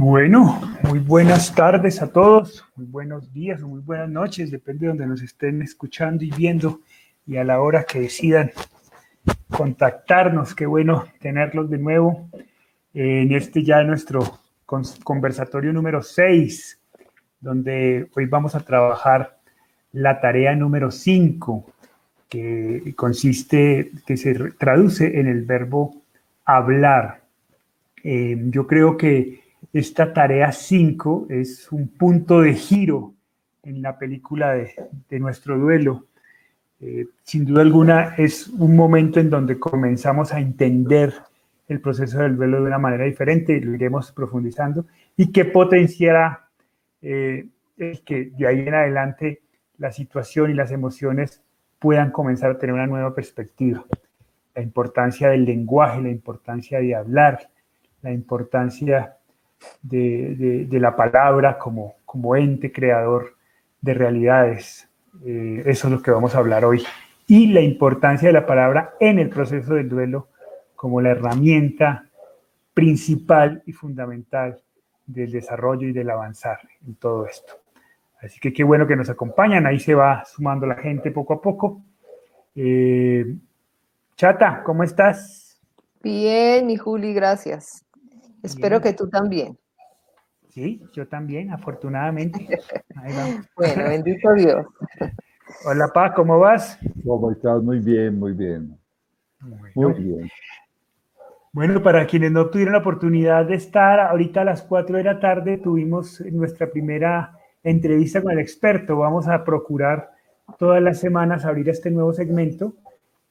[0.00, 4.90] Bueno, muy buenas tardes a todos, muy buenos días o muy buenas noches, depende de
[4.90, 6.82] donde nos estén escuchando y viendo
[7.26, 8.52] y a la hora que decidan
[9.50, 10.54] contactarnos.
[10.54, 12.28] Qué bueno tenerlos de nuevo
[12.94, 14.38] en este ya nuestro
[15.02, 16.78] conversatorio número 6,
[17.40, 19.40] donde hoy vamos a trabajar
[19.90, 21.66] la tarea número 5,
[22.28, 26.02] que consiste, que se traduce en el verbo
[26.44, 27.22] hablar.
[28.04, 33.14] Eh, yo creo que esta tarea 5 es un punto de giro
[33.62, 36.06] en la película de, nuestro duelo.
[36.80, 41.12] Eh, sin duda alguna es un momento en donde comenzamos a entender
[41.66, 46.48] el proceso del duelo de una manera diferente, lo iremos profundizando, y que potenciará
[47.02, 49.42] eh, que de ahí en adelante
[49.76, 51.42] la situación y las emociones
[51.78, 53.84] puedan comenzar a tener una nueva perspectiva.
[54.54, 57.50] La importancia del lenguaje, la importancia de hablar,
[58.02, 59.17] la importancia
[59.82, 63.34] de, la palabra como, como ente creador
[63.80, 64.88] de realidades.
[65.24, 66.84] Eh, eso es lo que vamos a hablar hoy.
[67.26, 70.28] Y la importancia de la palabra en el proceso del duelo
[70.74, 72.08] como la herramienta
[72.72, 74.62] principal y fundamental
[75.04, 77.54] del desarrollo y del avanzar en todo esto.
[78.20, 81.40] Así que qué bueno que nos acompañan, ahí se va sumando la gente poco a
[81.40, 81.82] poco.
[82.54, 83.24] Eh,
[84.16, 85.60] Chata, ¿cómo estás?
[86.02, 87.84] Bien, mi Juli, gracias.
[88.42, 89.58] Espero que tú también.
[90.48, 92.48] Sí, yo también, afortunadamente.
[93.56, 94.66] bueno, bendito Dios.
[95.64, 96.78] Hola, Pa, ¿cómo vas?
[97.04, 97.62] ¿Cómo estás?
[97.62, 98.78] Muy bien, muy bien.
[99.74, 100.30] Muy bien.
[101.52, 105.20] Bueno, para quienes no tuvieron la oportunidad de estar, ahorita a las 4 de la
[105.20, 108.96] tarde tuvimos nuestra primera entrevista con el experto.
[108.98, 110.10] Vamos a procurar
[110.58, 112.74] todas las semanas abrir este nuevo segmento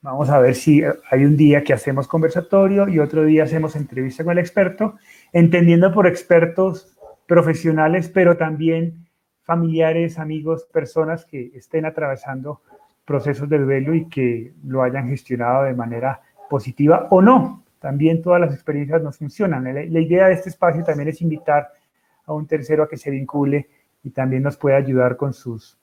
[0.08, 0.82] Vamos a ver si
[1.12, 4.96] hay un día que hacemos conversatorio y otro día hacemos entrevista con el experto,
[5.34, 9.06] entendiendo por expertos profesionales, pero también
[9.44, 12.62] familiares, amigos, personas que estén atravesando
[13.04, 17.66] procesos de duelo y que lo hayan gestionado de manera positiva o no.
[17.80, 19.66] También todas las experiencias nos funcionan.
[19.66, 21.68] La, idea de este espacio también es invitar
[22.26, 23.68] a un tercero a que se vincule
[24.04, 25.78] y también nos pueda ayudar con sus,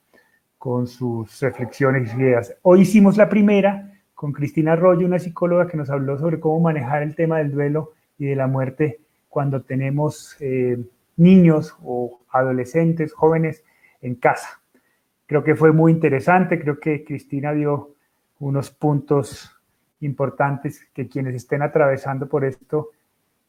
[0.57, 2.55] con sus reflexiones y ideas.
[2.63, 7.03] Hoy hicimos la primera con Cristina Arroyo, una psicóloga que nos habló sobre cómo manejar
[7.03, 10.77] el tema del duelo y de la muerte cuando tenemos eh,
[11.17, 13.63] niños o adolescentes, jóvenes
[14.01, 14.61] en casa.
[15.27, 17.91] Creo que fue muy interesante, creo que Cristina dio
[18.39, 19.51] unos puntos
[19.99, 22.91] importantes que quienes estén atravesando por esto,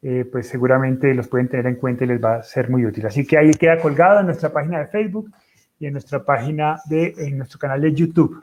[0.03, 3.07] eh, pues seguramente los pueden tener en cuenta y les va a ser muy útil.
[3.07, 5.31] Así que ahí queda colgado en nuestra página de Facebook
[5.79, 8.43] y en nuestra página de, en nuestro canal de YouTube.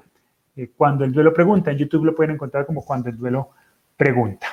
[0.56, 1.72] Eh, cuando el duelo pregunta.
[1.72, 3.52] En YouTube lo pueden encontrar como cuando el duelo
[3.98, 4.48] pregunta.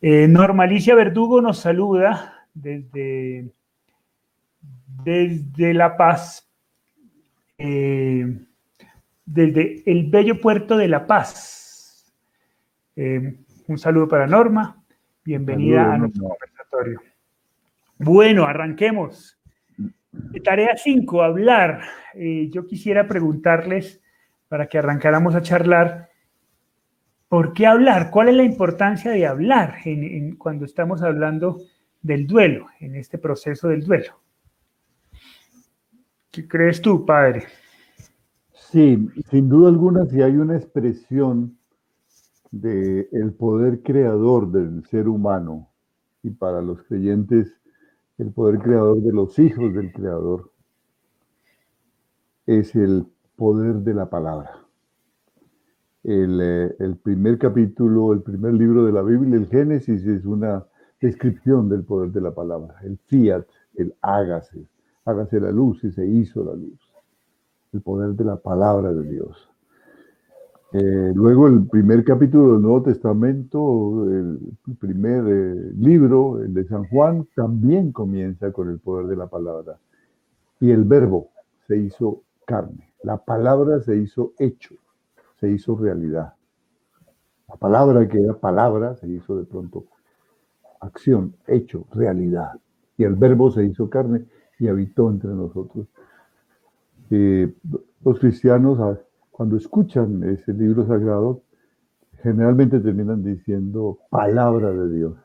[0.00, 3.50] Eh, Normalicia Verdugo nos saluda desde,
[5.02, 6.46] desde La Paz,
[7.56, 8.38] eh,
[9.24, 12.12] desde el bello puerto de La Paz.
[12.96, 14.82] un saludo para Norma.
[15.24, 17.00] Bienvenida a nuestro conversatorio.
[17.96, 19.38] Bueno, arranquemos.
[20.44, 21.80] Tarea 5, hablar.
[22.14, 24.03] yo quisiera preguntarles
[24.54, 26.10] para que arrancáramos a charlar.
[27.26, 28.12] ¿Por qué hablar?
[28.12, 29.78] ¿Cuál es la importancia de hablar
[30.38, 31.58] cuando estamos hablando
[32.00, 34.12] del duelo, en este proceso del duelo?
[36.30, 37.46] ¿Qué crees tú, padre?
[38.52, 41.58] Sí, sin duda alguna, si hay una expresión
[42.52, 45.68] del el poder creador del ser humano
[46.22, 47.52] y para los creyentes
[48.18, 50.52] el poder creador de los hijos del creador
[52.46, 54.64] es el poder de la palabra.
[56.04, 60.64] Eh, el, primer capítulo, el primer libro de la Biblia, el Génesis, es una
[61.00, 62.76] descripción del poder de la palabra.
[62.82, 64.66] El fiat, el hágase,
[65.04, 66.78] hágase la luz y se hizo la luz.
[67.72, 69.50] El poder de la palabra de Dios.
[70.72, 74.40] Eh, luego el primer capítulo del Nuevo Testamento, el
[74.78, 79.78] primer eh, libro, el de San Juan, también comienza con el poder de la palabra.
[80.60, 81.28] Y el verbo
[81.66, 82.93] se hizo carne.
[83.04, 84.76] La palabra se hizo hecho,
[85.38, 86.32] se hizo realidad.
[87.46, 89.84] La palabra que era palabra se hizo de pronto
[90.80, 92.52] acción, hecho, realidad.
[92.96, 94.24] Y el verbo se hizo carne
[94.58, 95.86] y habitó entre nosotros.
[97.10, 97.52] Eh,
[98.02, 98.98] los cristianos, ah,
[99.30, 101.42] cuando escuchan ese libro sagrado,
[102.22, 105.16] generalmente terminan diciendo palabra de Dios.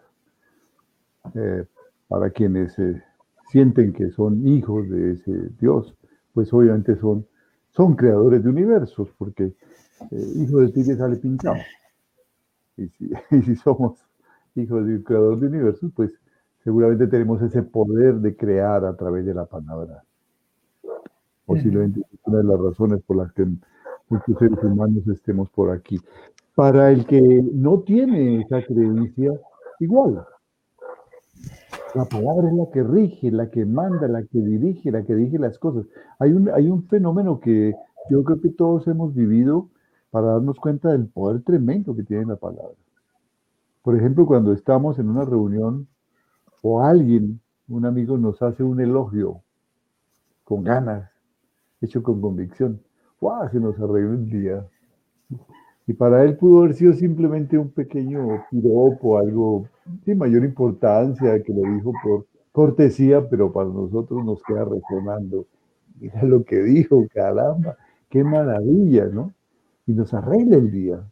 [1.34, 1.66] Eh,
[2.10, 3.02] para quienes eh,
[3.50, 5.96] sienten que son hijos de ese Dios,
[6.34, 7.26] pues obviamente son
[7.72, 9.54] son creadores de universos, porque
[10.12, 11.58] eh, hijo de tigre sale pintado.
[13.32, 14.00] Y si, somos
[14.56, 16.14] hijos de un creador de universos, pues
[16.64, 20.02] seguramente tenemos ese poder de crear a través de la palabra.
[21.46, 23.46] Posiblemente es una de las razones por las que
[24.08, 26.00] muchos seres humanos estemos por aquí.
[26.56, 29.34] Para el que no tiene esa creencia,
[29.82, 30.26] igual.
[31.96, 35.40] La palabra es la que rige, la que manda, la que dirige, la que dirige
[35.40, 35.86] las cosas.
[36.20, 37.74] Hay un, hay un fenómeno que
[38.10, 39.70] yo creo que todos hemos vivido
[40.12, 42.76] para darnos cuenta del poder tremendo que tiene la palabra.
[43.82, 45.88] Por ejemplo, cuando estamos en una reunión
[46.62, 49.42] o alguien, un amigo nos hace un elogio
[50.44, 51.10] con ganas,
[51.82, 52.82] hecho con convicción,
[53.20, 53.50] ¡guau!
[53.50, 54.68] Se nos arregló el día.
[55.90, 59.66] Y para él pudo haber sido simplemente un pequeño piropo, algo
[60.06, 65.48] sin mayor importancia, que lo dijo por cortesía, pero para nosotros nos queda resonando.
[66.00, 67.76] Mira lo que dijo, caramba,
[68.08, 69.34] qué maravilla, ¿no?
[69.88, 71.04] Y nos arregla el día.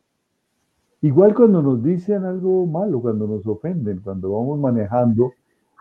[1.01, 5.33] Igual cuando nos dicen algo malo, cuando nos ofenden, cuando vamos manejando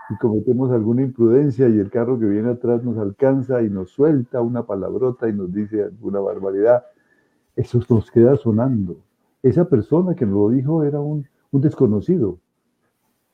[0.09, 4.41] y cometemos alguna imprudencia y el carro que viene atrás nos alcanza y nos suelta
[4.41, 6.83] una palabrota y nos dice alguna barbaridad,
[7.57, 8.99] eso nos queda sonando.
[9.43, 12.39] Esa persona que nos lo dijo era un, desconocido,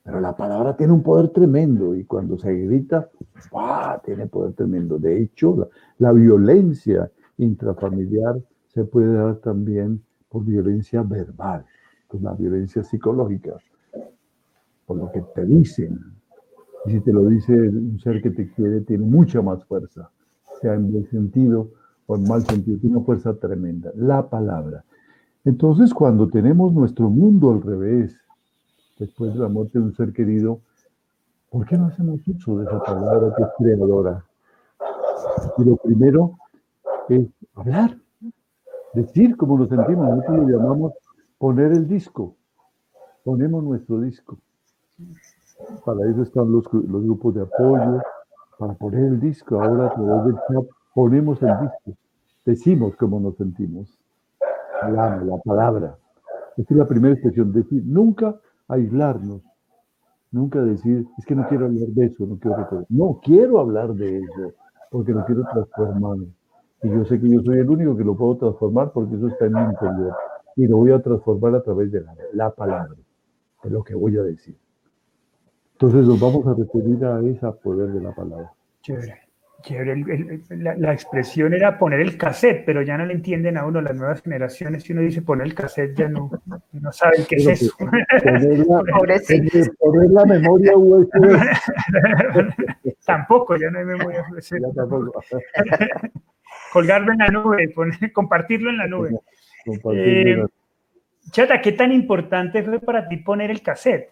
[0.04, 3.10] pero la palabra tiene un poder tremendo y cuando se grita,
[3.52, 4.00] ¡ah!
[4.04, 4.96] tiene poder tremendo.
[4.96, 5.66] De hecho, la,
[5.98, 11.64] la violencia intrafamiliar se puede dar también por violencia verbal,
[12.08, 13.56] por la violencia psicológica,
[14.86, 15.98] por lo que te dicen.
[16.86, 20.10] Y si te lo dice un ser que te quiere, tiene mucha más fuerza,
[20.60, 21.70] sea en buen sentido
[22.12, 23.90] o mal sentido, tiene una fuerza tremenda.
[23.94, 24.84] La palabra.
[25.44, 28.16] Entonces, cuando tenemos nuestro mundo al revés,
[28.98, 30.60] después de la muerte de un ser querido,
[31.50, 34.24] ¿por qué no hacemos uso de esa palabra que es creadora?
[35.58, 36.38] Y lo primero
[37.08, 37.96] es hablar
[38.94, 40.08] decir cómo nos sentimos.
[40.08, 40.92] Nosotros lo llamamos
[41.38, 42.36] poner el disco.
[43.24, 44.38] Ponemos nuestro disco.
[45.84, 48.00] Para eso están los, grupos de apoyo,
[48.58, 49.62] para poner el disco.
[49.62, 52.01] Ahora a través del chat ponemos el disco.
[52.44, 53.98] Decimos cómo nos sentimos.
[54.80, 55.98] Hablamos, la palabra.
[56.56, 57.52] Es la primera expresión.
[57.52, 59.42] Decir, nunca aislarnos.
[60.32, 64.20] Nunca decir, es que no quiero hablar de eso, no quiero No, quiero hablar de
[64.20, 64.54] eso,
[64.90, 66.16] porque lo quiero transformar.
[66.82, 69.44] Y yo sé que yo soy el único que lo puedo transformar porque eso está
[69.44, 70.14] en mi interior.
[70.56, 72.94] Y lo voy a transformar a través de la, palabra,
[73.62, 74.56] de lo que voy a decir.
[75.74, 78.52] Entonces nos vamos a referir a ese poder de la palabra.
[78.80, 79.21] Chévere.
[80.50, 84.22] La, expresión era poner el cassette, pero ya no le entienden a uno las nuevas
[84.22, 84.82] generaciones.
[84.82, 86.30] Si uno dice poner el cassette, ya no,
[86.72, 87.76] no saben qué es eso.
[87.78, 88.06] Poner
[90.10, 91.12] la, memoria USB.
[93.04, 94.60] tampoco, ya no hay memoria USB.
[94.60, 95.22] Ya tampoco
[96.72, 97.72] colgarlo en la nube,
[98.12, 99.10] compartirlo en la nube.
[99.94, 100.42] Eh,
[101.30, 104.10] Chata, ¿qué tan importante fue para ti poner el cassette?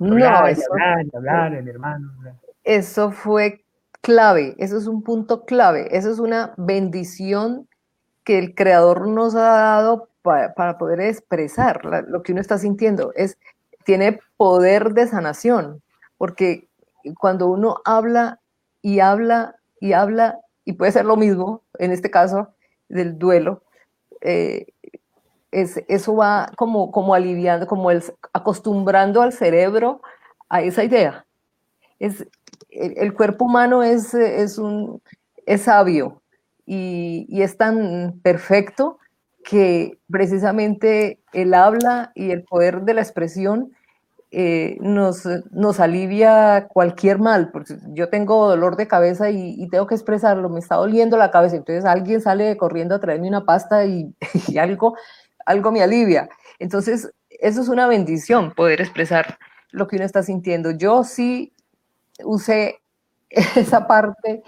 [0.00, 2.12] no, eso, mi hermano.
[2.64, 3.63] Eso fue
[4.04, 7.66] clave, eso es un punto clave, eso es una bendición
[8.22, 13.12] que el creador nos ha dado para, poder expresar lo que uno está sintiendo.
[13.16, 13.38] Es,
[13.84, 15.82] tiene poder de sanación,
[16.18, 16.68] porque
[17.18, 18.40] cuando uno habla
[18.82, 22.48] y habla y habla y puede ser lo mismo, en este caso,
[22.90, 23.62] del duelo,
[24.20, 24.66] eh,
[25.50, 28.02] es, eso va como, como aliviando, como el,
[28.34, 30.02] acostumbrando al cerebro
[30.50, 31.24] a esa idea.
[31.98, 32.26] Es,
[32.74, 35.00] el, cuerpo humano es, es, un,
[35.46, 36.22] es sabio
[36.66, 38.98] y, y es tan perfecto
[39.44, 43.72] que precisamente el habla y el poder de la expresión
[44.36, 49.94] eh, nos, nos alivia cualquier mal, porque yo tengo dolor de cabeza y, tengo que
[49.94, 54.12] expresarlo, me está doliendo la cabeza, entonces alguien sale corriendo a traerme una pasta y,
[54.58, 54.96] algo,
[55.46, 56.28] algo me alivia.
[56.58, 59.38] Entonces, eso es una bendición, poder expresar
[59.70, 60.72] lo que uno está sintiendo.
[60.72, 61.52] Yo sí
[62.22, 62.80] usé
[63.30, 64.42] esa parte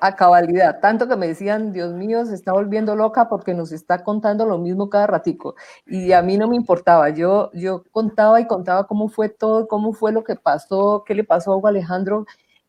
[0.00, 4.04] a cabalidad, tanto que me decían, Dios mío, se está volviendo loca porque nos está
[4.04, 5.54] contando lo mismo cada ratico.
[5.86, 9.92] Y a mí no me importaba, yo, yo contaba y contaba cómo fue todo, cómo
[9.94, 12.26] fue lo que pasó, qué le pasó a Alejandro,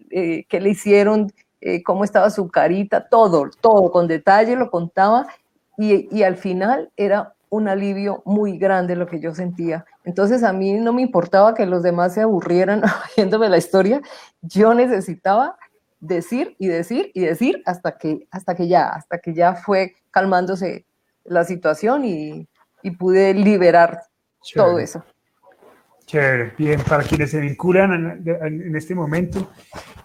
[0.10, 5.28] eh, qué le hicieron, eh, cómo estaba su carita, todo, todo, con detalle lo contaba.
[5.78, 9.86] Y, y al final era un alivio muy grande lo que yo sentía.
[10.04, 12.84] Entonces a mí no me importaba que los demás se aburrieran
[13.18, 14.02] oyéndome la historia,
[14.42, 15.58] yo necesitaba
[16.00, 20.86] decir y decir y decir hasta que, hasta que ya, hasta que ya fue calmándose
[21.24, 22.48] la situación y,
[22.98, 24.04] pude liberar
[24.56, 25.04] todo eso.
[26.06, 29.52] Chévere, bien, para quienes se vinculan en, este momento,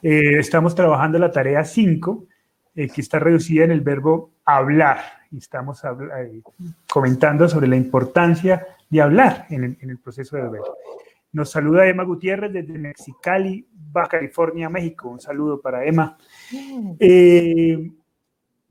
[0.02, 2.26] eh, estamos trabajando la tarea 5,
[2.74, 4.98] eh, que está reducida en el verbo hablar,
[5.32, 6.42] y estamos eh,
[6.88, 10.76] comentando sobre la importancia de hablar en el, proceso de duelo.
[11.32, 15.08] Nos saluda Emma Gutiérrez desde Mexicali, Baja California, México.
[15.08, 16.18] Un saludo para Emma.
[16.52, 16.92] Mm.
[17.00, 17.90] Eh,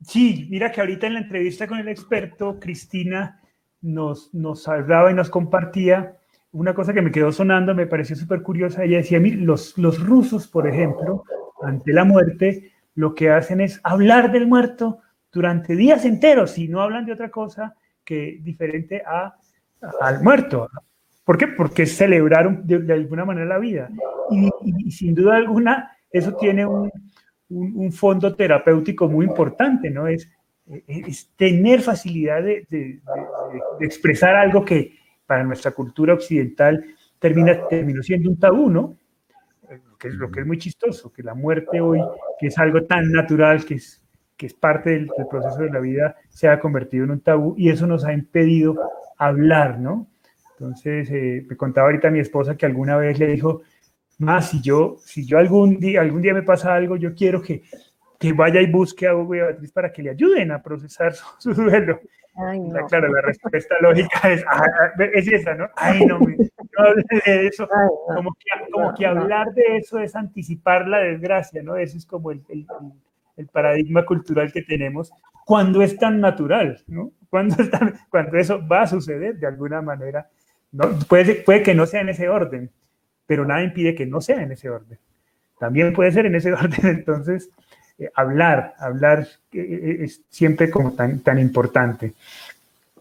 [0.00, 3.40] sí, mira que ahorita en la entrevista con el experto, Cristina
[3.80, 6.16] nos, nos hablaba y nos compartía
[6.52, 8.84] una cosa que me quedó sonando, me pareció súper curiosa.
[8.84, 11.24] Ella decía, los, los rusos, por ejemplo,
[11.60, 15.00] ante la muerte, lo que hacen es hablar del muerto
[15.32, 17.74] durante días enteros y no hablan de otra cosa
[18.04, 19.34] que diferente a,
[20.00, 20.68] al muerto.
[21.24, 21.48] ¿Por qué?
[21.48, 23.88] Porque celebraron de, alguna manera la vida.
[24.30, 26.90] Y, sin duda alguna, eso tiene un,
[27.48, 30.06] un, fondo terapéutico muy importante, ¿no?
[30.06, 30.28] Es,
[30.86, 33.00] es tener facilidad de, de,
[33.80, 34.96] expresar algo que
[35.26, 36.84] para nuestra cultura occidental
[37.18, 38.96] termina, terminó siendo un tabú, ¿no?
[39.70, 42.00] Lo que, es, lo que es muy chistoso, que la muerte hoy,
[42.38, 44.01] que es algo tan natural, que es,
[44.42, 47.70] que es parte del, proceso de la vida, se ha convertido en un tabú y
[47.70, 48.74] eso nos ha impedido
[49.16, 50.08] hablar, ¿no?
[50.58, 53.62] Entonces, eh, me contaba ahorita mi esposa que alguna vez le dijo,
[54.18, 57.62] más si yo, si yo algún día, algún día me pasa algo, yo quiero que,
[58.18, 61.14] que vaya y busque a Hugo y a Beatriz para que le ayuden a procesar
[61.38, 62.00] su, duelo.
[62.88, 65.68] Claro, la respuesta lógica es, ah, ah, es esa, ¿no?
[65.76, 67.68] Ay, no, no hable de eso.
[68.12, 71.76] Como que, como que hablar de eso es anticipar la desgracia, ¿no?
[71.76, 72.92] Eso es como el, el, el
[73.52, 75.12] paradigma cultural que tenemos,
[75.44, 77.12] cuando es tan natural, ¿no?
[77.28, 77.56] Cuando,
[78.10, 80.28] cuando eso va a suceder de alguna manera.
[80.70, 80.98] ¿no?
[81.08, 82.70] Puede, puede que no sea en ese orden,
[83.26, 84.98] pero nada impide que no sea en ese orden.
[85.58, 87.50] También puede ser en ese orden, entonces,
[87.98, 92.14] eh, hablar, hablar eh, eh, es siempre como tan, tan importante.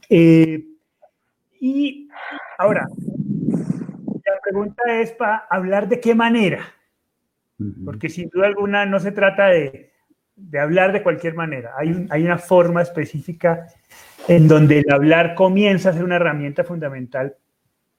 [0.10, 2.10] y
[2.58, 2.88] ahora,
[4.26, 6.66] la pregunta es para hablar de qué manera,
[7.86, 9.91] porque sin duda alguna no se trata de,
[10.36, 11.74] de hablar de cualquier manera.
[11.78, 13.68] Hay, una forma específica
[14.28, 17.36] en donde el hablar comienza a ser una herramienta fundamental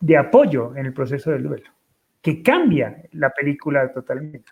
[0.01, 1.71] de apoyo en el proceso del duelo,
[2.21, 4.51] que cambia la película totalmente.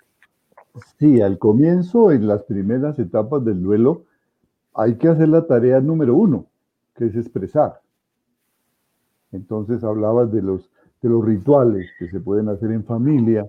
[0.99, 4.05] Sí, al comienzo, en las primeras etapas del duelo,
[4.75, 6.47] hay que hacer la tarea número uno,
[6.95, 7.81] que es expresar.
[9.33, 10.71] Entonces hablabas de los
[11.03, 13.49] rituales que se pueden hacer en familia,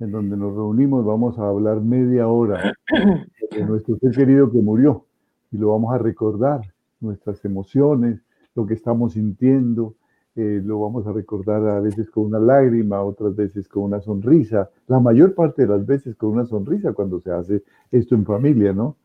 [0.00, 2.72] en donde nos reunimos, vamos a hablar media hora
[3.50, 5.04] de nuestro ser querido que murió
[5.50, 6.60] y lo vamos a recordar,
[7.00, 8.20] nuestras emociones,
[8.54, 9.94] lo que estamos sintiendo,
[10.34, 14.70] eh, lo vamos a recordar a veces con una lágrima, otras veces con una sonrisa,
[14.86, 18.72] la mayor parte de las veces con una sonrisa cuando se hace esto en familia,
[18.72, 18.96] ¿no?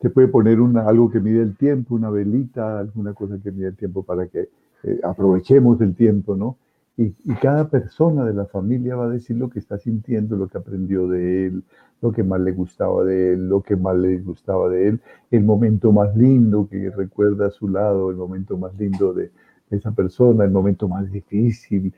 [0.00, 3.68] Se puede poner una, algo que mide el tiempo, una velita, alguna cosa que mide
[3.68, 4.48] el tiempo para que
[4.82, 6.56] eh, aprovechemos el tiempo, ¿no?
[6.98, 7.12] Y,
[7.42, 11.06] cada persona de la familia va a decir lo que está sintiendo, lo que aprendió
[11.08, 11.64] de él,
[12.00, 15.00] lo que más le gustaba de él, lo que más le gustaba de él,
[15.30, 19.30] el momento más lindo que recuerda a su lado, el momento más lindo de
[19.70, 21.92] esa persona, el momento más difícil,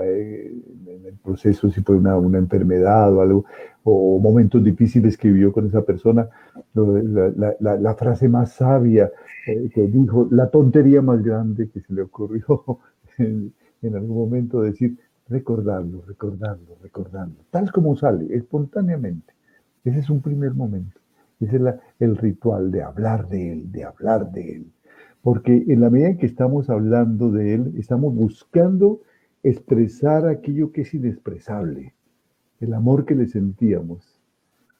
[0.00, 3.44] en el proceso, si fue una, una, enfermedad o algo,
[3.84, 6.28] o momentos difíciles que vivió con esa persona,
[6.74, 9.10] la, la, la frase más sabia
[9.46, 12.78] eh, que dijo, la tontería más grande que se le ocurrió
[13.82, 14.96] en algún momento decir,
[15.28, 19.34] recordarlo, recordarlo, recordarlo, tal como sale, espontáneamente.
[19.84, 21.00] Ese es un primer momento.
[21.40, 21.62] Ese es
[21.98, 24.66] el ritual de hablar de él, de hablar de él.
[25.22, 29.00] Porque en la medida en que estamos hablando de él, estamos buscando
[29.42, 31.94] expresar aquello que es inexpresable,
[32.60, 34.20] el amor que le sentíamos.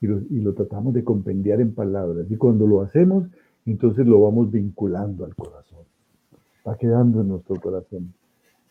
[0.00, 2.26] Y lo, y lo tratamos de compendiar en palabras.
[2.28, 3.24] Y cuando lo hacemos,
[3.66, 5.84] entonces lo vamos vinculando al corazón.
[6.66, 8.12] Va quedando en nuestro corazón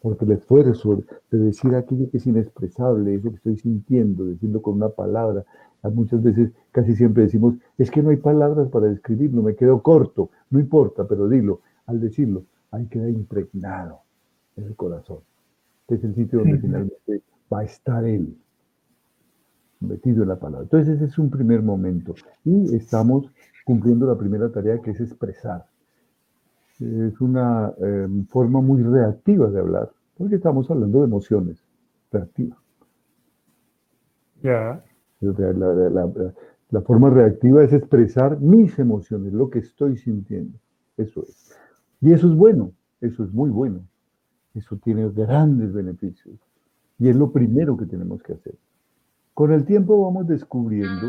[0.02, 4.76] porque el esfuerzo de decir aquello que es inexpresable, eso que estoy sintiendo, decirlo con
[4.76, 5.46] una palabra,
[5.94, 10.32] muchas veces casi siempre decimos, es que no hay palabras para describirlo, me quedo corto,
[10.50, 14.00] no importa, pero dilo, al decirlo, ahí queda impregnado
[14.56, 15.20] en el corazón.
[15.82, 18.36] Este es el sitio donde finalmente va a estar él,
[19.82, 20.64] metido en la palabra.
[20.64, 23.32] Entonces ese es un primer momento y estamos
[23.66, 25.66] cumpliendo la primera tarea que es expresar
[26.82, 31.64] es una em, forma muy reactiva de hablar, porque estamos hablando de emociones,
[32.12, 32.58] reactiva.
[34.42, 34.84] Ya.
[35.22, 40.58] La, forma reactiva es expresar mis emociones, lo que estoy sintiendo.
[40.98, 41.56] Eso es.
[42.02, 43.82] Y eso es bueno, eso es muy bueno.
[44.56, 46.40] Eso tiene grandes beneficios.
[46.98, 48.56] Y es lo primero que tenemos que hacer.
[49.36, 51.08] Con el tiempo vamos descubriendo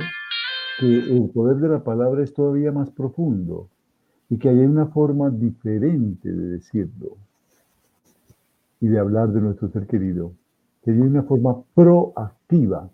[0.78, 3.68] que el poder de la palabra es todavía más profundo
[4.32, 7.18] y que hay una forma diferente de decirlo
[8.80, 10.32] y de hablar de nuestro ser querido,
[10.82, 12.88] que hay una forma proactiva.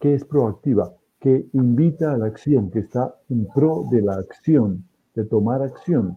[0.00, 0.92] ¿Qué es proactiva?
[1.20, 4.84] Que invita a la acción, que está en pro de la acción,
[5.14, 6.16] de tomar acción.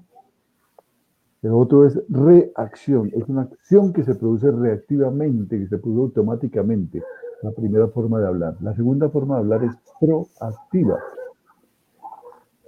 [1.43, 7.03] El otro es reacción, es una acción que se produce reactivamente, que se produce automáticamente.
[7.43, 8.57] La primera forma de hablar.
[8.61, 10.97] La segunda forma de hablar es proactiva.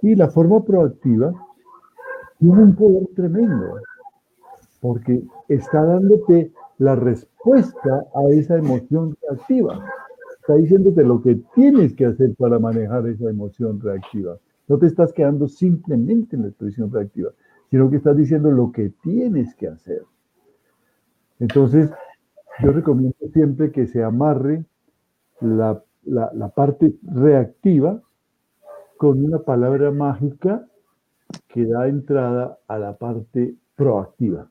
[0.02, 1.34] Y la forma proactiva
[2.40, 3.76] tiene un poder tremendo,
[4.80, 9.84] porque está dándote la respuesta a esa emoción reactiva.
[10.40, 14.38] Está diciéndote lo que tienes que hacer para manejar esa emoción reactiva.
[14.68, 17.30] No te estás quedando simplemente en la expresión reactiva,
[17.70, 20.02] sino que estás diciendo lo que tienes que hacer.
[21.38, 21.90] Entonces,
[22.62, 24.64] yo recomiendo siempre que se amarre
[25.40, 28.00] la, la parte reactiva
[28.96, 30.66] con una palabra mágica
[31.48, 34.48] que da entrada a la parte proactiva.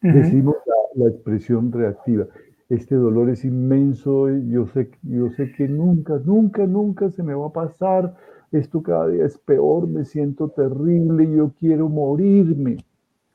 [0.00, 0.56] Decimos
[0.94, 2.26] la, expresión reactiva.
[2.68, 7.46] Este dolor es inmenso, yo sé, yo sé que nunca, nunca, nunca se me va
[7.46, 8.14] a pasar.
[8.52, 12.78] Esto cada día es peor, me siento terrible, yo quiero morirme.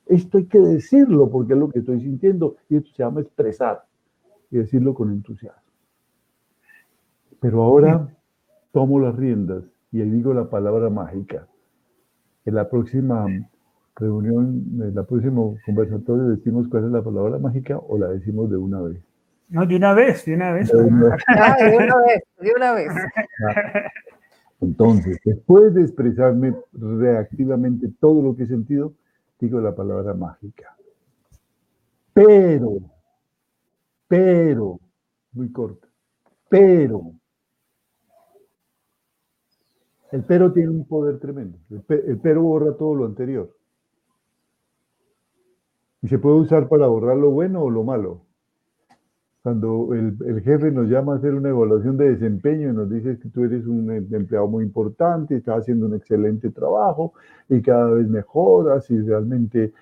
[0.06, 3.84] Esto hay que decirlo porque es lo que estoy sintiendo y esto se llama expresar
[4.52, 5.62] y decirlo con entusiasmo.
[7.40, 8.16] Pero ahora
[8.72, 11.48] tomo las riendas y digo la palabra mágica.
[12.46, 13.28] En la próxima
[13.96, 18.58] reunión, en la próxima conversatorio decimos cuál es la palabra mágica o la decimos de
[18.58, 18.98] una vez.
[19.50, 20.72] No, de una vez, de una vez.
[20.72, 22.92] De una, vez, de una vez.
[24.62, 28.94] Entonces, después de expresarme reactivamente todo lo que he sentido,
[29.40, 30.76] digo la palabra mágica.
[32.14, 32.78] Pero,
[34.08, 34.80] pero,
[35.34, 35.88] muy corta,
[36.50, 37.14] pero
[40.14, 41.58] el pero tiene un poder tremendo.
[41.72, 43.50] El, pero borra todo lo anterior.
[46.04, 48.22] Y se puede usar para borrar lo bueno o lo malo.
[49.42, 53.30] Cuando el, jefe nos llama a hacer una evaluación de desempeño y nos dice que
[53.30, 57.14] tú eres un empleado muy importante, estás haciendo un excelente trabajo
[57.50, 59.74] y cada vez mejoras y realmente...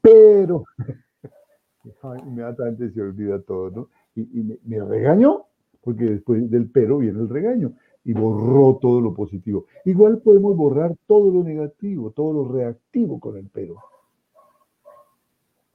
[0.00, 0.64] Pero
[2.26, 3.88] inmediatamente se olvida todo, ¿no?
[4.16, 5.44] Y, me, me regañó,
[5.82, 9.66] porque después del pero viene el regaño y borró todo lo positivo.
[9.84, 13.76] Igual podemos borrar todo lo negativo, todo lo reactivo con el pero.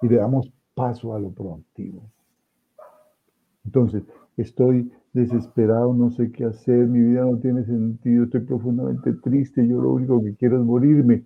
[0.01, 2.03] Y le damos paso a lo proactivo.
[3.65, 4.03] Entonces,
[4.37, 9.81] estoy desesperado, no sé qué hacer, mi vida no tiene sentido, estoy profundamente triste, yo
[9.81, 11.23] lo único que quiero es morirme.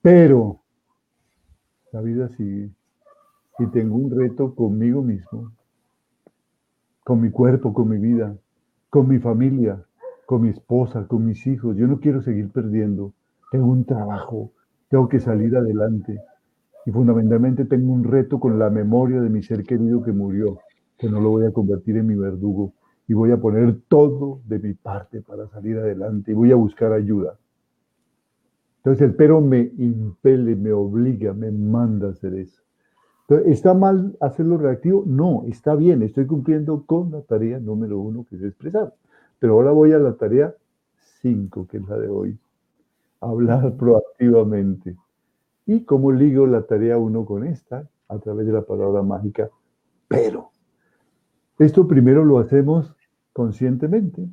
[0.00, 0.60] Pero
[1.92, 2.70] la vida sigue
[3.58, 5.52] y tengo un reto conmigo mismo,
[7.04, 8.36] con mi cuerpo, con mi vida,
[8.90, 9.84] con mi familia,
[10.26, 11.76] con mi esposa, con mis hijos.
[11.76, 13.12] Yo no quiero seguir perdiendo.
[13.50, 14.52] Tengo un trabajo,
[14.88, 16.18] tengo que salir adelante.
[16.86, 20.58] Y fundamentalmente tengo un reto con la memoria de mi ser querido que murió,
[20.98, 22.72] que no lo voy a convertir en mi verdugo.
[23.06, 26.92] Y voy a poner todo de mi parte para salir adelante y voy a buscar
[26.92, 27.38] ayuda.
[28.78, 32.62] Entonces el pero me impele, me obliga, me manda a hacer eso.
[33.46, 35.04] ¿Está mal hacerlo reactivo?
[35.06, 38.92] No, está bien, estoy cumpliendo con la tarea número uno que es expresar.
[39.38, 40.54] Pero ahora voy a la tarea
[41.20, 42.38] 5, que es la de hoy.
[43.20, 44.96] Hablar proactivamente.
[45.66, 47.88] ¿Y cómo ligo la tarea 1 con esta?
[48.08, 49.48] A través de la palabra mágica,
[50.08, 50.50] pero.
[51.58, 52.94] Esto primero lo hacemos
[53.32, 54.28] conscientemente.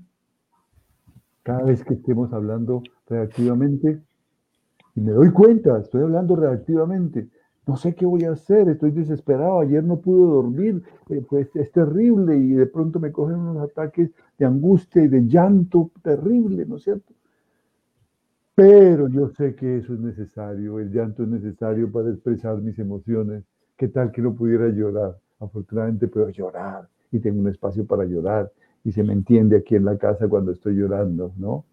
[1.43, 4.01] Cada vez que estemos hablando reactivamente,
[4.95, 7.29] y me doy cuenta, estoy hablando reactivamente,
[7.67, 11.71] no sé qué voy a hacer, estoy desesperado, ayer no pude dormir, eh, pues es
[11.71, 16.77] terrible y de pronto me cogen unos ataques de angustia y de llanto terrible, ¿no
[16.77, 17.13] es cierto?
[18.55, 23.43] Pero yo sé que eso es necesario, el llanto es necesario para expresar mis emociones.
[23.77, 25.17] ¿Qué tal que no pudiera llorar?
[25.39, 28.51] Afortunadamente puedo llorar y tengo un espacio para llorar
[28.83, 31.65] y se me entiende aquí en la casa cuando estoy llorando, ¿no?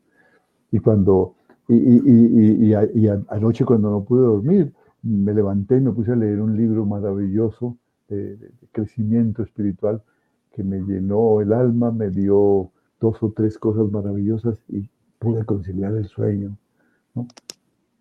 [0.70, 1.34] Y cuando,
[1.68, 4.72] y, y, y, y anoche cuando no pude dormir,
[5.02, 7.76] me levanté y me puse a leer un libro maravilloso
[8.08, 10.02] de, crecimiento espiritual
[10.52, 15.94] que me llenó el alma, me dio dos o tres cosas maravillosas y pude conciliar
[15.94, 16.56] el sueño.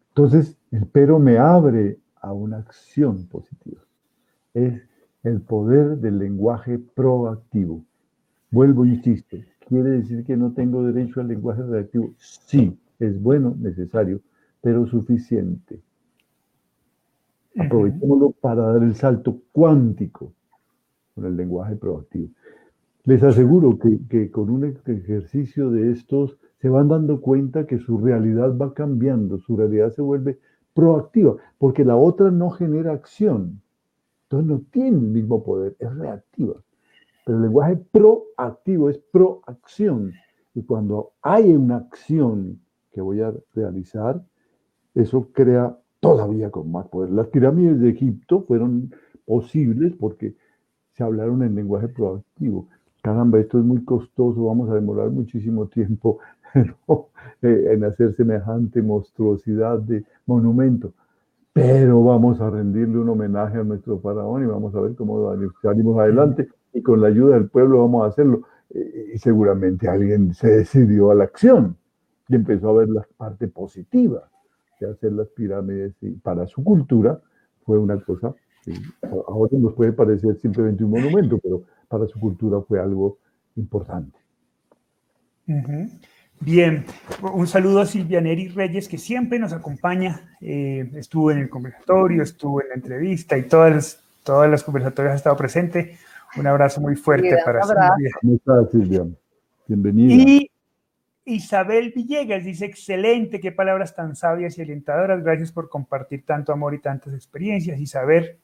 [0.10, 3.82] Entonces, el pero me abre a una acción positiva.
[4.54, 4.82] Es
[5.24, 7.84] el poder del lenguaje proactivo.
[8.50, 12.14] Vuelvo insisto, ¿quiere decir que no tengo derecho al lenguaje reactivo?
[12.18, 14.22] Sí, es bueno, necesario,
[14.62, 15.82] pero suficiente.
[17.58, 20.34] Aprovechémoslo para dar el salto cuántico
[21.16, 22.30] con el lenguaje proactivo.
[23.06, 28.58] Les aseguro que, con un ejercicio de estos se van dando cuenta que su realidad
[28.58, 30.40] va cambiando, su realidad se vuelve
[30.74, 33.62] proactiva, porque la otra no genera acción.
[34.24, 36.56] Entonces no tiene el mismo poder, es reactiva.
[37.26, 40.14] Pero el lenguaje proactivo es proacción.
[40.54, 42.60] Y cuando hay una acción
[42.92, 44.22] que voy a realizar,
[44.96, 47.12] eso crea todavía con más poder.
[47.12, 48.94] Las pirámides de Egipto fueron
[49.26, 50.36] posibles porque
[50.94, 52.68] se hablaron en lenguaje proactivo.
[53.02, 56.20] Caramba, esto es muy costoso, vamos a demorar muchísimo tiempo
[57.42, 60.94] eh, en hacer semejante monstruosidad de monumento.
[61.54, 66.00] Pero vamos a rendirle un homenaje a nuestro faraón y vamos a ver cómo salimos
[66.00, 68.42] adelante y con la ayuda del pueblo vamos a hacerlo.
[68.70, 71.78] Eh, y seguramente alguien se decidió a la acción
[72.28, 74.30] y empezó a ver la parte positiva
[74.80, 77.20] de hacer las pirámides y para su cultura
[77.66, 78.34] fue una cosa
[79.28, 83.18] ahora nos puede parecer simplemente un monumento, pero para su cultura fue algo
[83.56, 84.18] importante.
[86.40, 86.86] Bien,
[87.34, 90.36] un saludo a Silvia Neri Reyes, que siempre nos acompaña.
[90.42, 95.14] Eh, estuvo en el conversatorio, estuvo en la entrevista y todas las, todas las conversatorias
[95.14, 95.98] ha estado presente.
[96.38, 98.12] Un abrazo muy fuerte para Silvia.
[98.22, 99.06] ¿Cómo estás, Silvia?
[99.68, 100.14] Bienvenida.
[100.14, 100.52] Y
[101.28, 105.24] Isabel Villegas dice, excelente, qué palabras tan sabias y alentadoras.
[105.24, 108.38] Gracias por compartir tanto amor y tantas experiencias y saber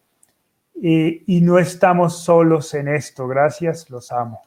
[0.82, 3.28] eh, y no estamos solos en esto.
[3.28, 4.42] Gracias, los amo.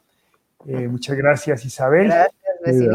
[0.67, 2.09] Eh, muchas gracias, Isabel.
[2.09, 2.89] Gracias,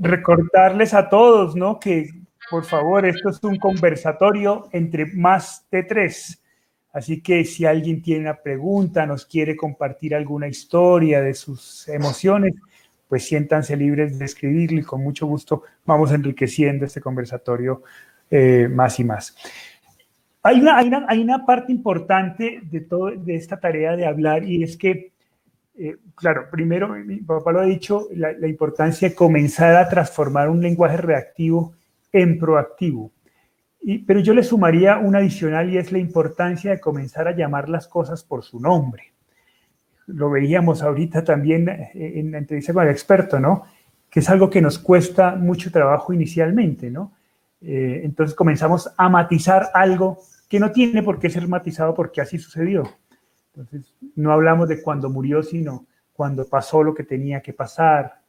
[0.00, 1.78] Recordarles a todos, ¿no?
[1.78, 2.08] Que
[2.50, 6.42] por favor, esto es un conversatorio entre más de tres.
[6.92, 12.52] Así que si alguien tiene una pregunta, nos quiere compartir alguna historia de sus emociones,
[13.12, 17.82] pues siéntanse libres de escribirle y con mucho gusto vamos enriqueciendo este conversatorio
[18.30, 19.36] eh, más y más.
[20.42, 24.78] Hay una, hay una, parte importante de, todo, de esta tarea de hablar y es
[24.78, 25.12] que,
[25.76, 30.62] eh, claro, primero, mi papá lo ha dicho, la, importancia de comenzar a transformar un
[30.62, 31.74] lenguaje reactivo
[32.14, 33.12] en proactivo.
[34.06, 37.86] Pero yo le sumaría una adicional y es la importancia de comenzar a llamar las
[37.88, 39.12] cosas por su nombre.
[40.06, 43.64] Lo veíamos ahorita también eh, en la entrevista con el experto, ¿no?
[44.10, 47.12] Que es algo que nos cuesta mucho trabajo inicialmente, ¿no?
[47.60, 52.38] Eh, entonces comenzamos a matizar algo que no tiene por qué ser matizado porque así
[52.38, 52.84] sucedió.
[53.54, 58.20] Entonces, no hablamos de cuando murió, sino cuando pasó lo que tenía que pasar,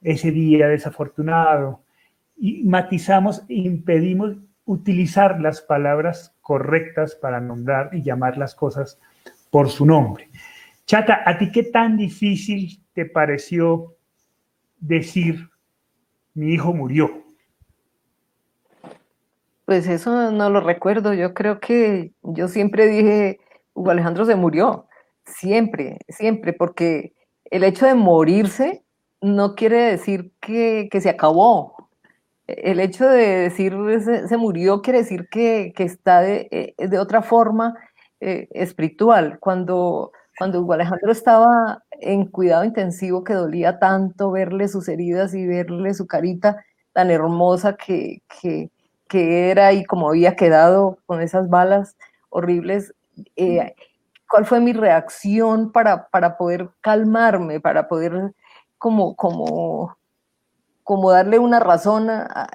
[0.00, 1.82] ese día desafortunado,
[2.36, 9.00] y matizamos impedimos utilizar las palabras correctas para nombrar y llamar las cosas
[9.50, 10.28] por su nombre.
[10.88, 13.94] Chata, ¿a ti qué tan difícil te pareció
[14.78, 15.50] decir
[16.32, 17.24] mi hijo murió?
[19.66, 21.12] Pues eso no lo recuerdo.
[21.12, 23.38] Yo creo que yo siempre dije,
[23.74, 24.86] Hugo Alejandro se murió.
[25.26, 27.12] Siempre, siempre, porque
[27.50, 28.82] el hecho de morirse
[29.20, 31.90] no quiere decir que, se acabó.
[32.46, 33.74] El hecho de decir
[34.26, 37.74] se, murió quiere decir que, está de, eh, de, otra forma
[38.20, 39.38] eh, espiritual.
[39.38, 45.46] Cuando, cuando Hugo Alejandro estaba en cuidado intensivo, que dolía tanto verle sus heridas y
[45.46, 48.70] verle su carita tan hermosa que, que
[49.08, 51.96] que era y como había quedado con esas balas
[52.28, 52.94] horribles,
[53.36, 53.74] eh,
[54.30, 58.34] cuál fue mi reacción para, para poder calmarme, para poder
[58.76, 59.96] como, como,
[60.84, 62.48] como darle una razón a,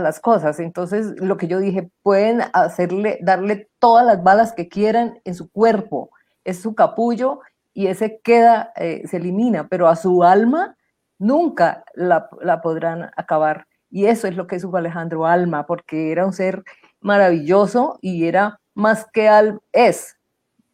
[0.00, 0.58] las cosas.
[0.58, 5.50] Entonces, lo que yo dije, pueden hacerle, darle todas las balas que quieran en su
[5.50, 6.10] cuerpo,
[6.48, 7.40] es su capullo
[7.74, 10.76] y ese queda, eh, se elimina, pero a su alma
[11.18, 13.66] nunca la, la podrán acabar.
[13.90, 16.64] Y eso es lo que es Hugo Alejandro Alma, porque era un ser
[17.00, 20.16] maravilloso y era más que al, es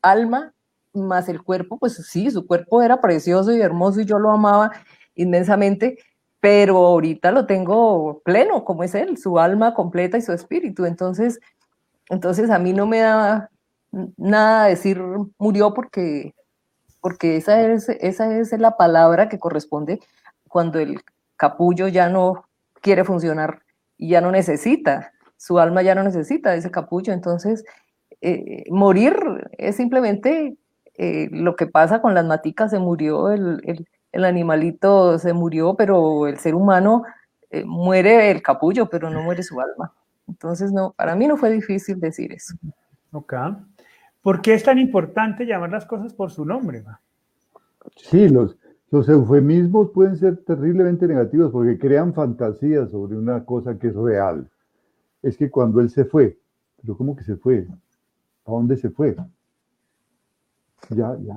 [0.00, 0.52] alma
[0.92, 4.70] más el cuerpo, pues sí, su cuerpo era precioso y hermoso y yo lo amaba
[5.16, 5.98] inmensamente,
[6.38, 10.84] pero ahorita lo tengo pleno, como es él, su alma completa y su espíritu.
[10.84, 11.40] Entonces,
[12.10, 13.50] entonces a mí no me da
[14.16, 15.00] nada decir
[15.38, 16.34] murió porque,
[17.00, 20.00] porque esa, es, esa es la palabra que corresponde
[20.48, 21.02] cuando el
[21.36, 22.46] capullo ya no
[22.80, 23.62] quiere funcionar
[23.96, 27.12] y ya no necesita, su alma ya no necesita ese capullo.
[27.12, 27.64] Entonces,
[28.20, 29.14] eh, morir
[29.58, 30.56] es simplemente
[30.96, 36.38] eh, lo que pasa con las maticas, se murió, el, animalito se murió, pero el
[36.38, 37.02] ser humano
[37.50, 39.92] eh, muere el capullo, pero no muere su alma.
[40.28, 42.54] Entonces, no, para mí no fue difícil decir eso.
[43.12, 43.34] Ok.
[44.24, 46.82] ¿Por qué es tan importante llamar las cosas por su nombre?
[47.94, 48.56] Sí, los,
[48.90, 54.48] eufemismos pueden ser terriblemente negativos porque crean fantasías sobre una cosa que es real.
[55.20, 56.38] Es que cuando él se fue,
[56.80, 57.66] pero ¿cómo que se fue?
[58.46, 59.14] ¿A dónde se fue?
[60.88, 61.34] Ya, ya,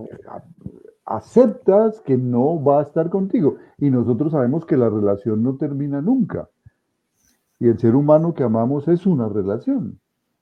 [1.04, 3.58] aceptas que no va a estar contigo.
[3.80, 6.48] Y nosotros sabemos que la relación no termina nunca.
[7.60, 10.00] Y el ser humano que amamos es una relación.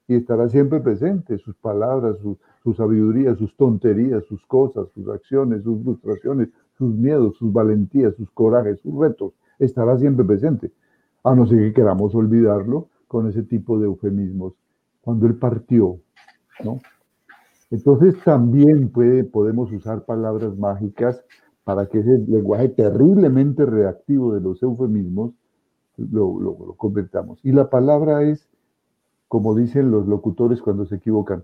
[0.08, 5.64] Y estará siempre presente, sus palabras, su, su sabiduría, sus tonterías, sus cosas, sus acciones,
[5.64, 10.72] sus frustraciones, sus miedos, sus valentías, sus corajes, sus retos, estará siempre presente.
[11.24, 14.54] A no ser que queramos olvidarlo con ese tipo de eufemismos,
[15.02, 16.00] cuando él partió,
[16.64, 16.80] ¿no?
[17.72, 21.24] Entonces también puede, podemos usar palabras mágicas
[21.64, 25.34] para que ese lenguaje terriblemente reactivo de los eufemismos
[25.98, 27.40] lo, lo, convertamos.
[27.44, 28.48] Y la palabra es,
[29.28, 31.44] como dicen los locutores cuando se equivocan,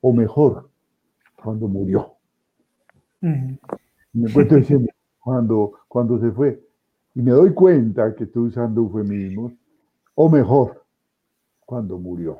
[0.00, 0.68] o mejor,
[1.42, 2.14] cuando murió.
[3.20, 3.58] Me
[4.28, 4.88] encuentro diciendo,
[5.20, 6.62] cuando, cuando se fue.
[7.14, 9.52] Y me doy cuenta que estoy usando eufemismos,
[10.14, 10.84] o mejor,
[11.64, 12.38] cuando murió.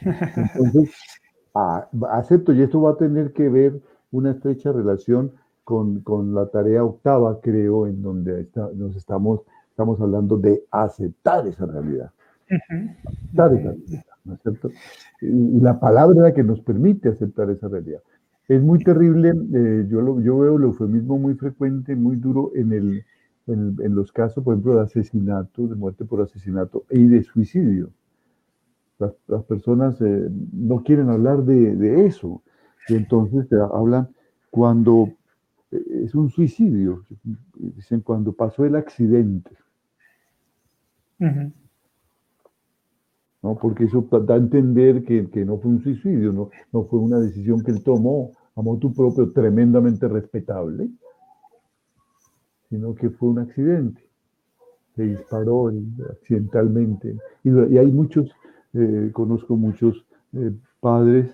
[0.00, 0.90] Entonces,
[2.10, 5.32] acepto, y esto va a tener que ver una estrecha relación
[5.64, 11.66] con, con la tarea octava, creo, en donde nos estamos, estamos hablando de aceptar esa
[11.66, 12.10] realidad.
[12.52, 14.70] Aceptar esa realidad, ¿no es cierto?
[15.20, 18.00] Y, la palabra que nos permite aceptar esa realidad.
[18.48, 22.72] Es muy terrible, eh, yo, lo, yo veo el eufemismo muy frecuente, muy duro en,
[22.72, 23.04] el,
[23.46, 27.90] en, en, los casos, por ejemplo, de asesinato, de muerte por asesinato y de suicidio.
[28.98, 32.42] Las, las personas eh, no quieren hablar de, de, eso
[32.88, 34.08] y entonces hablan
[34.50, 35.08] cuando
[35.70, 37.04] eh, es un suicidio,
[37.54, 39.56] dicen cuando pasó el accidente.
[43.42, 43.56] ¿No?
[43.56, 47.18] Porque eso da a entender que, que, no fue un suicidio, no, no fue una
[47.18, 50.88] decisión que él tomó a modo propio tremendamente respetable,
[52.68, 54.02] sino que fue un accidente.
[54.94, 55.72] Se disparó
[56.10, 57.16] accidentalmente.
[57.44, 58.30] Y, y hay muchos,
[58.74, 61.30] eh, conozco muchos eh, padres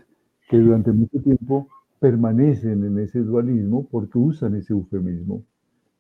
[0.49, 1.69] que durante mucho tiempo
[2.01, 5.43] permanecen en ese dualismo porque usan ese eufemismo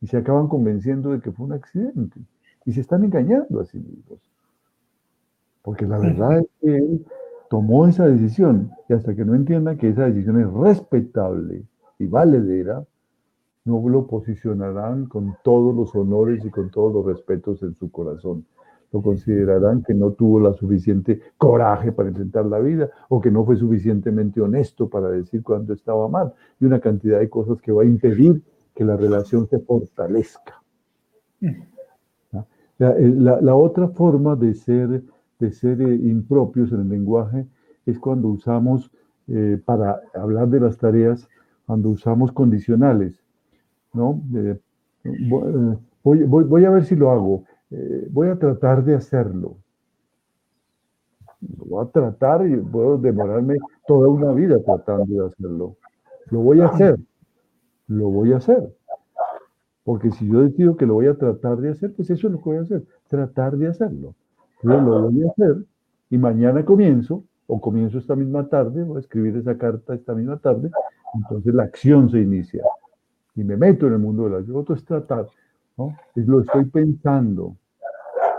[0.01, 2.21] y se acaban convenciendo de que fue un accidente
[2.65, 4.21] y se están engañando a sí mismos.
[5.69, 7.07] Porque la verdad es que él
[7.51, 11.63] tomó esa decisión y hasta que no entienda que esa decisión es respetable
[11.99, 12.87] y valedera,
[13.67, 18.47] no lo posicionarán con todos los honores y con todos los respetos en su corazón.
[18.93, 23.45] Lo considerarán que no tuvo la suficiente coraje para enfrentar la vida o que no
[23.45, 27.83] fue suficientemente honesto para decir cuando estaba mal y una cantidad de cosas que va
[27.83, 28.43] a impedir
[28.75, 30.63] que la relación se fortalezca.
[32.79, 35.03] La, la, la otra forma de ser
[35.39, 37.47] de ser eh, impropios en el lenguaje
[37.87, 38.91] es cuando usamos,
[39.29, 41.29] eh, para hablar de las tareas,
[41.67, 43.23] cuando usamos condicionales,
[43.93, 44.23] ¿no?
[44.35, 44.59] Eh,
[46.03, 47.45] voy, voy, a ver si lo hago,
[48.11, 49.57] voy a tratar de hacerlo.
[51.41, 55.77] Lo voy a tratar y puedo demorarme toda una vida tratando de hacerlo.
[56.31, 56.99] Lo voy a hacer,
[57.87, 58.75] lo voy a hacer.
[59.85, 62.39] Porque si yo decido que lo voy a tratar de hacer, pues eso es lo
[62.39, 64.15] que voy a hacer, tratar de hacerlo.
[64.63, 65.65] Yo lo voy a hacer
[66.11, 70.37] y mañana comienzo, o comienzo esta misma tarde, voy a escribir esa carta esta misma
[70.39, 70.71] tarde,
[71.15, 72.63] entonces la acción se inicia.
[73.35, 74.57] Y me meto en el mundo de la acción.
[74.57, 75.27] Otro es tratar,
[75.77, 75.97] ¿no?
[76.15, 77.57] Es lo estoy pensando.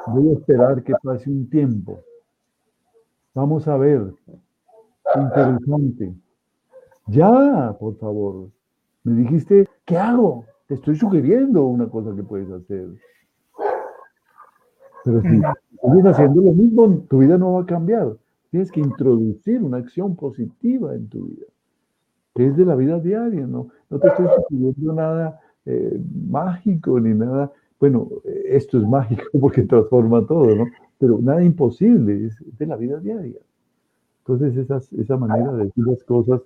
[0.08, 2.01] Voy a esperar que pase un tiempo.
[3.34, 4.13] Vamos a ver.
[5.15, 6.13] Interesante.
[7.08, 8.49] Ya, por favor.
[9.03, 10.45] Me dijiste, ¿qué hago?
[10.67, 12.89] Te estoy sugiriendo una cosa que puedes hacer.
[15.05, 18.15] Pero si sigues haciendo lo mismo, tu vida no va a cambiar.
[18.51, 21.45] Tienes que introducir una acción positiva en tu vida,
[22.35, 23.69] que es de la vida diaria, ¿no?
[23.89, 27.51] No te estoy sugiriendo nada eh, mágico ni nada.
[27.79, 28.09] Bueno,
[28.45, 30.65] esto es mágico porque transforma todo, ¿no?
[30.97, 33.39] Pero nada imposible, es de la vida diaria.
[34.19, 36.41] Entonces, esas, esa manera de decir las cosas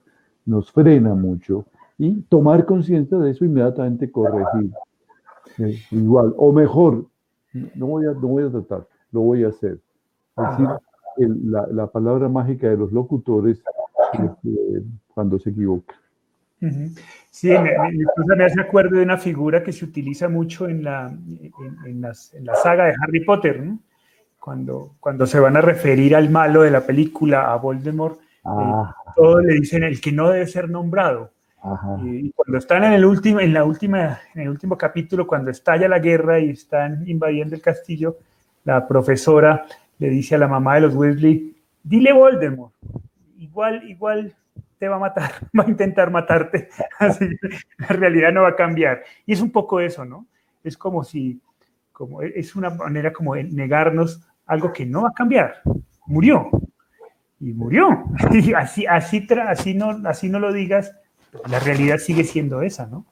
[0.45, 1.65] nos frena mucho
[1.97, 4.71] y tomar conciencia de eso inmediatamente corregir.
[5.57, 7.05] Eh, igual, o mejor,
[7.53, 9.79] no voy, a, no voy a tratar, lo voy a hacer.
[10.37, 10.67] Es decir,
[11.45, 13.63] la, la, palabra mágica de los locutores
[14.13, 15.95] este, cuando se equivoca.
[17.29, 21.07] Sí, me, me, me, hace acuerdo de una figura que se utiliza mucho en la,
[21.09, 21.51] en,
[21.85, 23.79] en, las, en la saga de Harry Potter, ¿no?
[24.43, 28.93] cuando, cuando se van a referir al malo de la película, a Voldemort, eh, ah.
[29.15, 31.31] todos le dicen el que no debe ser nombrado.
[32.03, 35.87] Y cuando están en el último, en la última, en el último capítulo, cuando estalla
[35.87, 38.17] la guerra y están invadiendo el castillo,
[38.65, 39.65] la profesora
[39.97, 42.73] le dice a la mamá de los Weasley, dile Voldemort,
[43.37, 44.35] igual, igual
[44.77, 46.67] te va a matar, va a intentar matarte,
[46.99, 47.29] así
[47.77, 49.03] la realidad no va a cambiar.
[49.25, 50.27] Y es un poco eso, ¿no?
[50.65, 51.39] Es como si,
[51.93, 55.61] como, es una manera como de negarnos algo que no va a cambiar,
[56.05, 56.49] murió,
[57.39, 60.93] y murió, y así, así, así, no, así no lo digas,
[61.49, 63.05] la realidad sigue siendo esa, ¿no?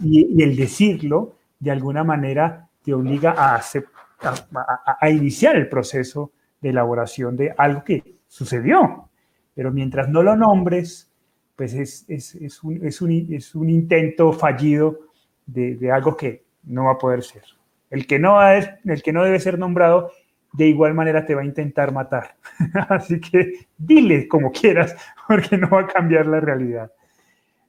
[0.00, 7.54] Y, el decirlo, de alguna manera, te obliga a, iniciar el proceso de elaboración de
[7.56, 9.08] algo que sucedió.
[9.54, 11.10] Pero mientras no lo nombres,
[11.56, 15.00] pues es, un, intento fallido
[15.46, 17.42] de, de, algo que no va a poder ser.
[17.90, 20.12] El que no, es, el que no debe ser nombrado
[20.52, 22.36] de igual manera te va a intentar matar.
[22.88, 26.90] Así que dile como quieras, porque no va a cambiar la realidad.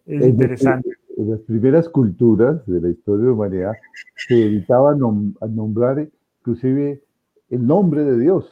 [0.09, 0.89] Es, interesante.
[1.17, 3.73] En las primeras culturas de la historia de la humanidad
[4.15, 6.07] se evitaba nombrar
[6.39, 7.03] inclusive
[7.49, 8.51] el nombre de Dios.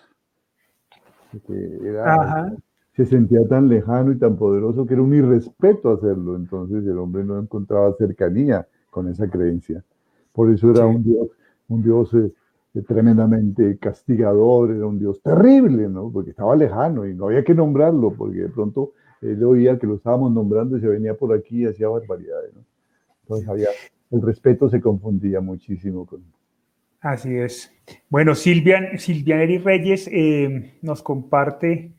[2.93, 6.36] se sentía tan lejano y tan poderoso que era un irrespeto hacerlo.
[6.36, 9.84] Entonces el hombre no encontraba cercanía con esa creencia.
[10.34, 11.29] Por eso era un Dios,
[11.69, 12.32] un Dios eh,
[12.84, 16.11] tremendamente castigador, era un Dios terrible, ¿no?
[16.11, 18.91] Porque estaba lejano y no había que nombrarlo, porque de pronto
[19.22, 22.51] él oía que lo estábamos nombrando y se venía por aquí y hacía barbaridades.
[23.24, 23.70] Entonces había,
[24.11, 26.24] el respeto se confundía muchísimo con...
[26.99, 27.72] Así es.
[28.09, 31.91] Bueno, Silvia, Silvia Eri Reyes eh, nos comparte,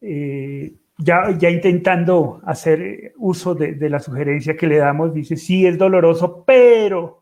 [0.00, 5.66] eh, ya, ya intentando hacer uso de, de la sugerencia que le damos, dice, sí,
[5.66, 7.20] es doloroso, pero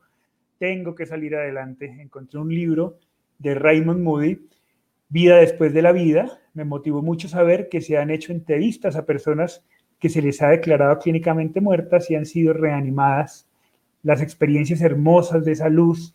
[0.59, 1.87] tengo que salir adelante.
[2.01, 2.99] Encontré un libro
[3.39, 4.39] de Raymond Moody,
[5.11, 6.39] Vida después de la vida.
[6.61, 9.65] Me motivó mucho saber que se han hecho entrevistas a personas
[9.99, 13.49] que se les ha declarado clínicamente muertas y han sido reanimadas.
[14.03, 16.15] Las experiencias hermosas de esa luz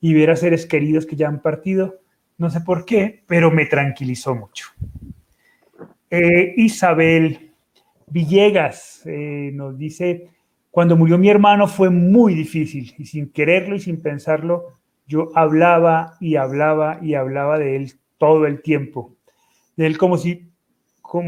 [0.00, 1.98] y ver a seres queridos que ya han partido,
[2.38, 4.66] no sé por qué, pero me tranquilizó mucho.
[6.08, 7.50] Eh, Isabel
[8.06, 10.28] Villegas eh, nos dice,
[10.70, 14.66] cuando murió mi hermano fue muy difícil y sin quererlo y sin pensarlo,
[15.08, 19.16] yo hablaba y hablaba y hablaba de él todo el tiempo.
[19.80, 20.52] De él como si,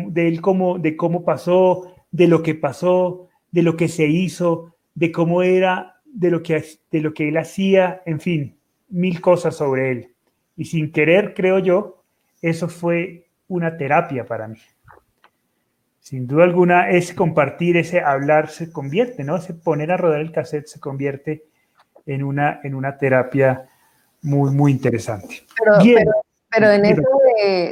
[0.08, 4.76] de él como, de cómo pasó, de lo que pasó, de lo que se hizo,
[4.94, 8.58] de cómo era, de lo que, de lo que él hacía, en fin,
[8.90, 10.14] mil cosas sobre él.
[10.54, 12.04] Y sin querer, creo yo,
[12.42, 14.58] eso fue una terapia para mí
[15.98, 19.36] sin duda alguna, es compartir, ese hablar se convierte, ¿no?
[19.36, 21.44] Ese poner a rodar el cassette se convierte
[22.04, 23.66] en una, en una terapia
[24.20, 25.46] muy, muy interesante.
[25.56, 27.02] Pero, en eso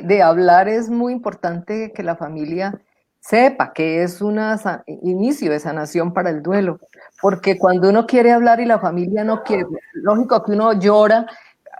[0.03, 2.81] de, hablar es muy importante que la familia
[3.21, 4.41] sepa que es un
[4.87, 6.79] inicio de sanación para el duelo,
[7.21, 11.27] porque cuando uno quiere hablar y la familia no quiere, lógico que uno llora,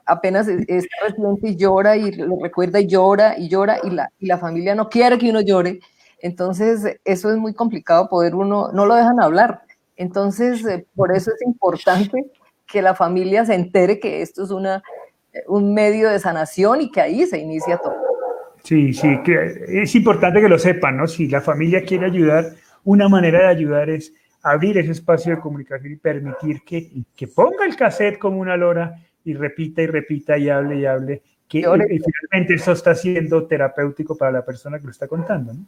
[0.05, 4.27] apenas está reciente y llora y lo recuerda y llora y llora y la, y
[4.27, 5.81] la familia no quiere que uno llore,
[6.23, 9.63] entonces, eso es muy complicado poder uno, no lo dejan hablar.
[9.97, 12.31] Entonces, eh, por eso es importante
[12.67, 14.83] que la familia se entere que esto es una,
[15.47, 17.95] un medio de sanación y que ahí se inicia todo.
[18.63, 21.07] Sí, sí, que es importante que lo sepan, ¿no?
[21.07, 22.53] Si la familia quiere ayudar,
[22.85, 24.13] una manera de ayudar es
[24.43, 28.95] abrir ese espacio de comunicación y permitir que, que ponga el cassette como una lora
[29.25, 34.33] y repita y repita y hable y hable, que finalmente eso está siendo terapéutico para
[34.33, 35.67] la persona que lo está contando, ¿no?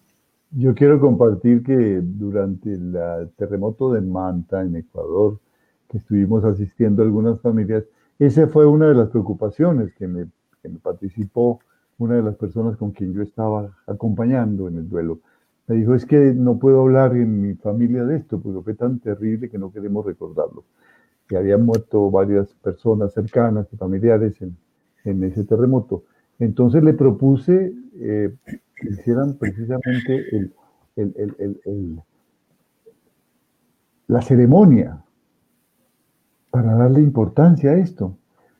[0.54, 2.94] Yo quiero compartir que durante el
[3.38, 5.40] terremoto de Manta en Ecuador,
[5.88, 7.84] que estuvimos asistiendo a algunas familias,
[8.26, 10.26] esa fue una de las preocupaciones que me,
[10.82, 11.60] participó
[11.98, 15.20] una de las personas con quien yo estaba acompañando en el duelo.
[15.66, 18.98] Me dijo, es que no puedo hablar en mi familia de esto, porque fue tan
[18.98, 20.64] terrible que no queremos recordarlo.
[21.26, 24.56] Que habían muerto varias personas cercanas y familiares en,
[25.04, 26.04] en ese terremoto.
[26.38, 28.34] Entonces le propuse eh,
[28.82, 30.50] hicieran precisamente
[34.06, 35.04] la ceremonia
[36.52, 38.14] para darle importancia a esto.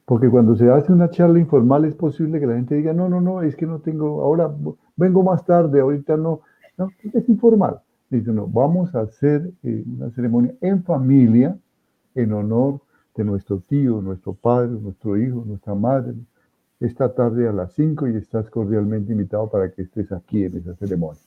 [0.07, 3.21] Porque cuando se hace una charla informal es posible que la gente diga, no, no,
[3.21, 4.51] no, es que no tengo, ahora
[4.97, 6.41] vengo más tarde, ahorita no,
[6.79, 7.81] no, es informal.
[8.09, 11.57] Dice, no, vamos a hacer eh, una ceremonia en familia
[12.15, 12.81] en honor
[13.15, 16.15] de nuestro tío, nuestro padre, nuestro hijo, nuestra madre,
[16.81, 20.75] esta tarde a las 5 y estás cordialmente invitado para que estés aquí en esa
[20.77, 21.21] ceremonia.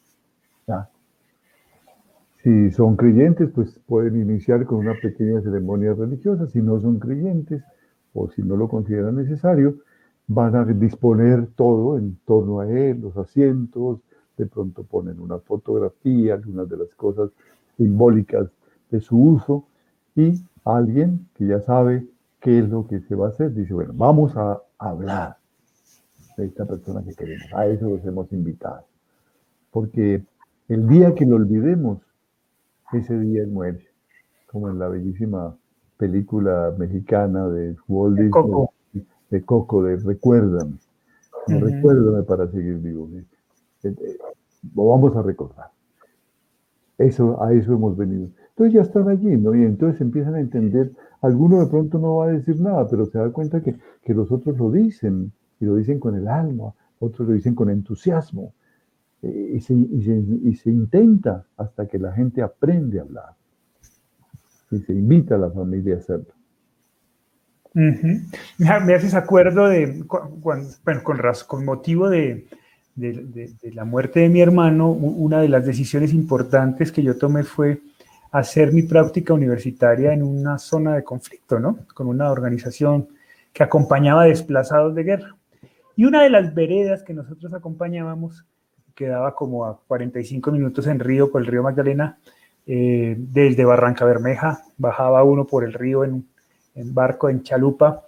[2.45, 6.45] Si son creyentes, pues pueden iniciar con una pequeña ceremonia religiosa.
[6.45, 7.63] Si no son creyentes
[8.13, 9.77] o si no lo consideran necesario,
[10.27, 14.01] van a disponer todo en torno a él, los asientos,
[14.37, 17.31] de pronto ponen una fotografía, algunas de las cosas
[17.77, 18.47] simbólicas
[18.91, 19.65] de su uso
[20.15, 22.05] y alguien que ya sabe
[22.41, 25.37] qué es lo que se va a hacer, dice, bueno, vamos a hablar
[26.37, 27.51] de esta persona que queremos.
[27.55, 28.85] A eso los hemos invitado.
[29.71, 30.23] Porque
[30.67, 32.04] el día que lo olvidemos,
[32.93, 33.87] ese día él muere.
[34.51, 35.55] Como en la bellísima
[35.97, 38.73] película mexicana de Walt Disney, Coco.
[39.29, 40.77] de Coco, de Recuérdame.
[41.47, 43.09] Recuérdame para seguir vivo.
[43.13, 43.25] Eh,
[43.83, 44.17] eh,
[44.75, 45.71] lo vamos a recordar.
[46.97, 48.29] Eso, a eso hemos venido.
[48.49, 49.53] Entonces ya están allí, ¿no?
[49.53, 50.91] Y entonces empiezan a entender.
[51.21, 54.31] Alguno de pronto no va a decir nada, pero se da cuenta que, que los
[54.31, 58.53] otros lo dicen y lo dicen con el alma, otros lo dicen con entusiasmo,
[59.21, 63.33] eh, y, se, y, se, intenta hasta que la gente aprende a hablar,
[64.71, 66.33] y se invita a la familia a hacerlo.
[67.73, 70.03] Me haces acuerdo de,
[70.37, 70.69] bueno,
[71.03, 72.47] con, con motivo de,
[72.95, 77.81] la muerte de mi hermano, una de las decisiones importantes que yo tomé fue
[78.31, 81.79] hacer mi práctica universitaria en una zona de conflicto, ¿no?
[81.93, 83.07] Con una organización
[83.53, 85.35] que acompañaba desplazados de guerra.
[85.95, 88.45] Y una de las veredas que nosotros acompañábamos
[88.95, 92.17] quedaba como a 45 minutos en río por el río Magdalena,
[92.65, 96.25] eh, desde Barranca Bermeja, bajaba uno por el río en,
[96.73, 98.05] barco, en chalupa,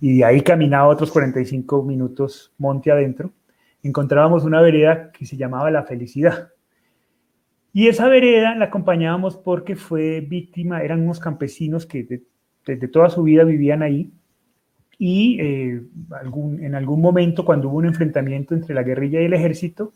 [0.00, 3.32] y de ahí caminaba otros 45 minutos monte adentro,
[3.82, 6.50] encontrábamos una vereda que se llamaba La Felicidad.
[7.72, 12.22] Y esa vereda la acompañábamos porque fue víctima, eran unos campesinos que
[12.66, 14.12] desde toda su vida vivían ahí,
[14.98, 15.82] y eh,
[16.60, 19.92] en algún momento cuando hubo un enfrentamiento entre la guerrilla y el ejército,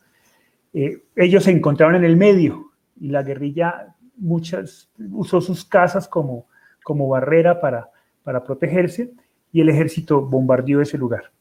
[0.73, 6.47] eh, ellos se encontraron en el medio y la guerrilla muchas, usó sus casas como,
[6.83, 7.91] como barrera para,
[8.23, 9.13] para protegerse
[9.53, 11.33] y el ejército bombardeó ese lugar.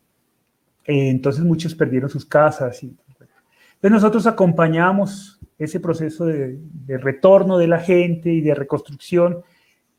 [0.86, 2.82] Eh, entonces muchos perdieron sus casas.
[2.84, 9.42] Y, entonces nosotros acompañamos ese proceso de, de, retorno de la gente y de reconstrucción,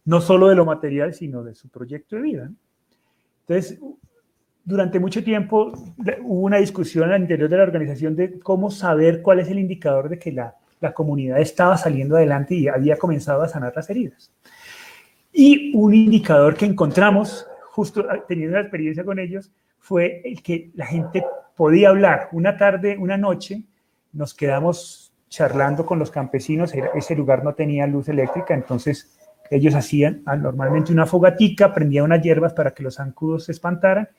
[0.05, 2.51] no solo de lo material, sino de su proyecto de vida.
[3.41, 3.79] Entonces,
[4.69, 5.73] durante mucho tiempo
[6.23, 10.11] hubo una discusión al interior de la organización de cómo saber cuál es el indicador
[10.11, 14.31] de que la, la comunidad estaba saliendo adelante y había comenzado a sanar las heridas.
[15.33, 20.85] Y un indicador que encontramos, justo teniendo la experiencia con ellos, fue el que la
[20.85, 21.25] gente
[21.57, 22.29] podía hablar.
[22.33, 23.63] Una tarde, una noche,
[24.13, 29.19] nos quedamos charlando con los campesinos, ese lugar no tenía luz eléctrica, entonces
[29.51, 34.11] ellos hacían ah, normalmente una fogatica, prendían unas hierbas para que los zancudos se espantaran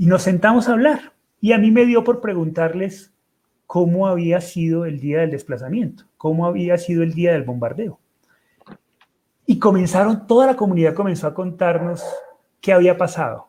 [0.00, 1.12] y nos sentamos a hablar.
[1.42, 3.12] Y a mí me dio por preguntarles
[3.66, 8.00] cómo había sido el día del desplazamiento, cómo había sido el día del bombardeo.
[9.44, 12.02] Y comenzaron, toda la comunidad comenzó a contarnos
[12.62, 13.48] qué había pasado.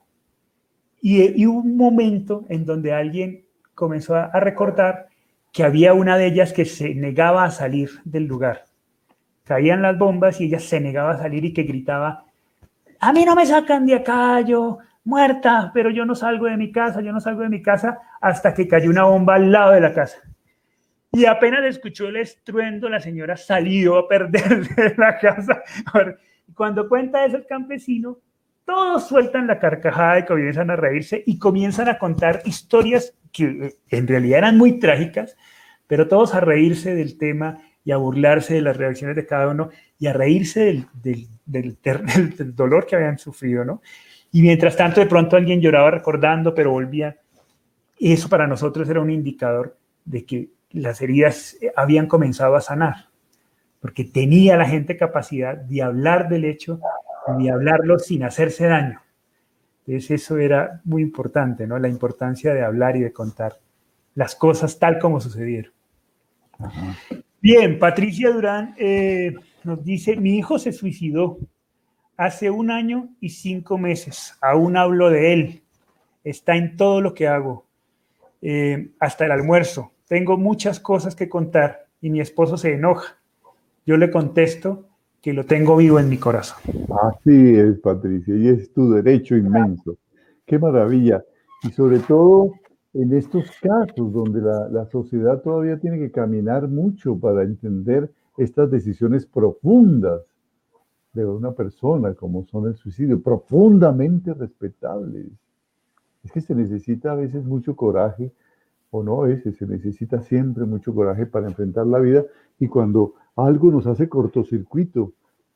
[1.02, 5.08] Y, hubo un momento en donde alguien comenzó a recordar
[5.54, 8.66] que había una de ellas que se negaba a salir del lugar
[9.44, 12.24] caían las bombas y ella se negaba a salir y que gritaba,
[13.00, 16.72] a mí no me sacan de acá, yo muerta, pero yo no salgo de mi
[16.72, 19.82] casa, yo no salgo de mi casa, hasta que cayó una bomba al lado de
[19.82, 20.20] la casa.
[21.12, 25.62] Y apenas escuchó el estruendo, la señora salió a perder de la casa.
[26.56, 28.20] Cuando cuenta eso el campesino,
[28.66, 33.76] todos sueltan la carcajada y comienzan a reírse y comienzan a contar historias que eh,
[33.90, 35.36] en realidad eran muy trágicas,
[35.88, 39.70] pero todos a reírse del tema y a burlarse de las reacciones de cada uno
[39.98, 40.88] y a reírse del,
[41.46, 43.82] del, del, dolor que habían sufrido, ¿no?
[44.32, 47.18] Y mientras tanto, de pronto alguien lloraba recordando, pero volvía.
[48.00, 53.10] Eso para nosotros era un indicador de que las heridas habían comenzado a sanar,
[53.82, 56.80] porque tenía la gente capacidad de hablar del hecho
[57.38, 59.02] y de hablarlo sin hacerse daño.
[59.86, 61.78] Entonces eso era muy importante, ¿no?
[61.78, 63.60] La importancia de hablar y de contar
[64.16, 65.74] las cosas tal como sucedieron.
[67.42, 69.34] Bien, Patricia Durán eh,
[69.64, 71.40] nos dice, mi hijo se suicidó
[72.16, 75.64] hace un año y cinco meses, aún hablo de él,
[76.24, 77.66] está en todo lo que hago,
[78.44, 83.18] eh, hasta el almuerzo, tengo muchas cosas que contar y mi esposo se enoja.
[83.88, 84.88] Yo le contesto
[85.20, 86.60] que lo tengo vivo en mi corazón.
[86.68, 89.98] Así es, Patricia, y es tu derecho inmenso.
[90.46, 91.24] Qué maravilla.
[91.64, 92.52] Y sobre todo
[92.94, 99.26] en estos casos donde la, sociedad todavía tiene que caminar mucho para entender estas decisiones
[99.26, 100.22] profundas
[101.14, 105.28] de una persona, como son el suicidio, profundamente respetables.
[106.24, 108.32] Es que se necesita a veces mucho coraje,
[108.92, 112.26] o no a veces, se necesita siempre mucho coraje para enfrentar la vida
[112.60, 115.14] y cuando algo nos hace cortocircuito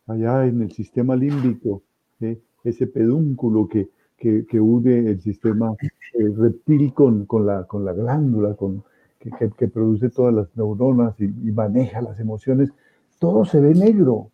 [0.07, 1.83] allá en el sistema límbico,
[2.21, 2.39] ¿eh?
[2.63, 5.76] ese pedúnculo que que, que une el sistema
[6.13, 8.84] eh, reptil con, con, la, con la glándula, con,
[9.20, 12.72] que, que, produce todas las neuronas y, maneja las emociones,
[13.20, 14.32] todo se ve negro,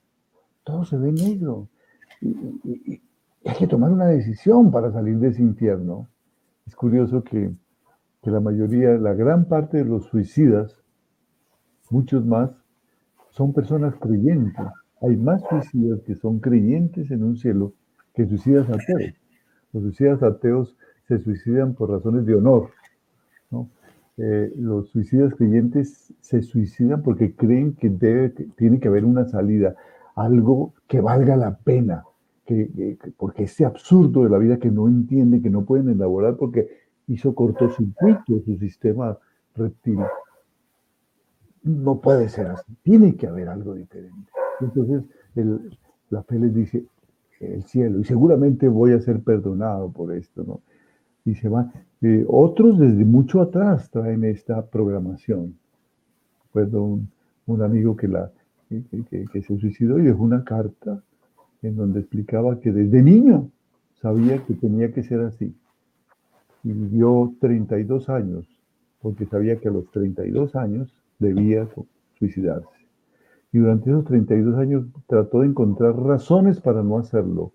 [0.63, 1.67] todo se ve negro.
[2.21, 3.01] Y,
[3.43, 6.07] hay que tomar una decisión para salir de ese infierno.
[6.67, 7.51] Es curioso que,
[8.21, 10.79] que la mayoría, la gran parte de los suicidas,
[11.89, 12.51] muchos más,
[13.31, 14.65] son personas creyentes.
[15.01, 17.73] Hay más suicidas que son creyentes en un cielo
[18.13, 19.20] que suicidas ateos.
[19.73, 20.75] Los suicidas ateos
[21.07, 22.69] se suicidan por razones de honor.
[24.17, 29.75] Eh, los suicidas creyentes se suicidan porque creen que, debe, tiene que haber una salida,
[30.15, 32.03] algo que valga la pena,
[32.45, 36.67] que, porque ese absurdo de la vida que no entiende, que no pueden elaborar porque
[37.07, 39.17] hizo cortocircuito su sistema
[39.55, 39.99] reptil.
[41.63, 44.31] No puede ser así, tiene que haber algo diferente.
[44.59, 45.03] Entonces,
[46.09, 46.85] la fe les dice,
[47.41, 50.61] el cielo y seguramente voy a ser perdonado por esto, ¿no?
[51.25, 51.71] Y se van.
[52.01, 55.55] Eh, otros desde mucho atrás traen esta programación.
[56.45, 57.09] Recuerdo un,
[57.45, 58.31] un amigo que, la,
[58.69, 58.83] que,
[59.31, 61.01] que, se suicidó y dejó una carta
[61.61, 63.49] en donde explicaba que desde niño
[64.01, 65.55] sabía que tenía que ser así.
[66.63, 68.47] Y vivió 32 años
[69.01, 71.67] porque sabía que a los 32 años debía
[72.17, 72.80] suicidarse.
[73.51, 77.51] Y durante esos 32 años trató de encontrar razones para no hacerlo.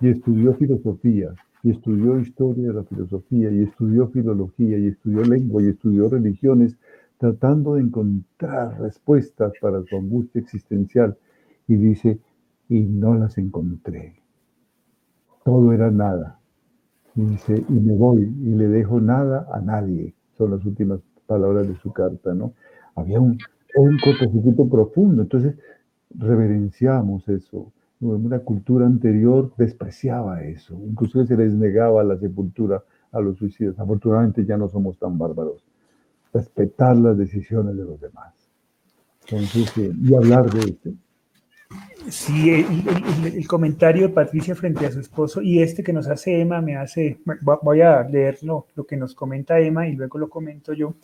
[0.00, 5.62] Y estudió filosofía, y estudió historia de la filosofía, y estudió filología, y estudió lengua,
[5.62, 6.76] y estudió religiones,
[7.18, 11.16] tratando de encontrar respuestas para su angustia existencial.
[11.68, 12.18] Y dice,
[12.68, 14.16] y no las encontré.
[15.44, 16.40] Todo era nada.
[17.14, 20.14] Y dice, y me voy y le dejo nada a nadie.
[20.38, 22.54] Son las últimas palabras de su carta, ¿no?
[22.94, 23.38] Había un,
[23.76, 25.22] un cortocircuito profundo.
[25.22, 25.54] Entonces,
[26.16, 27.72] reverenciamos eso.
[28.00, 30.80] Una cultura anterior despreciaba eso.
[30.86, 33.78] Incluso se les negaba la sepultura a los suicidas.
[33.78, 35.62] Afortunadamente ya no somos tan bárbaros.
[36.32, 38.34] Respetar las decisiones de los demás.
[39.28, 40.90] Entonces, eh, y hablar de esto.
[42.08, 46.60] Sí, el, comentario de Patricia frente a su esposo y este que nos hace Emma
[46.60, 47.20] me hace,
[47.62, 50.94] voy a leerlo, lo que nos comenta Emma y luego lo comento yo.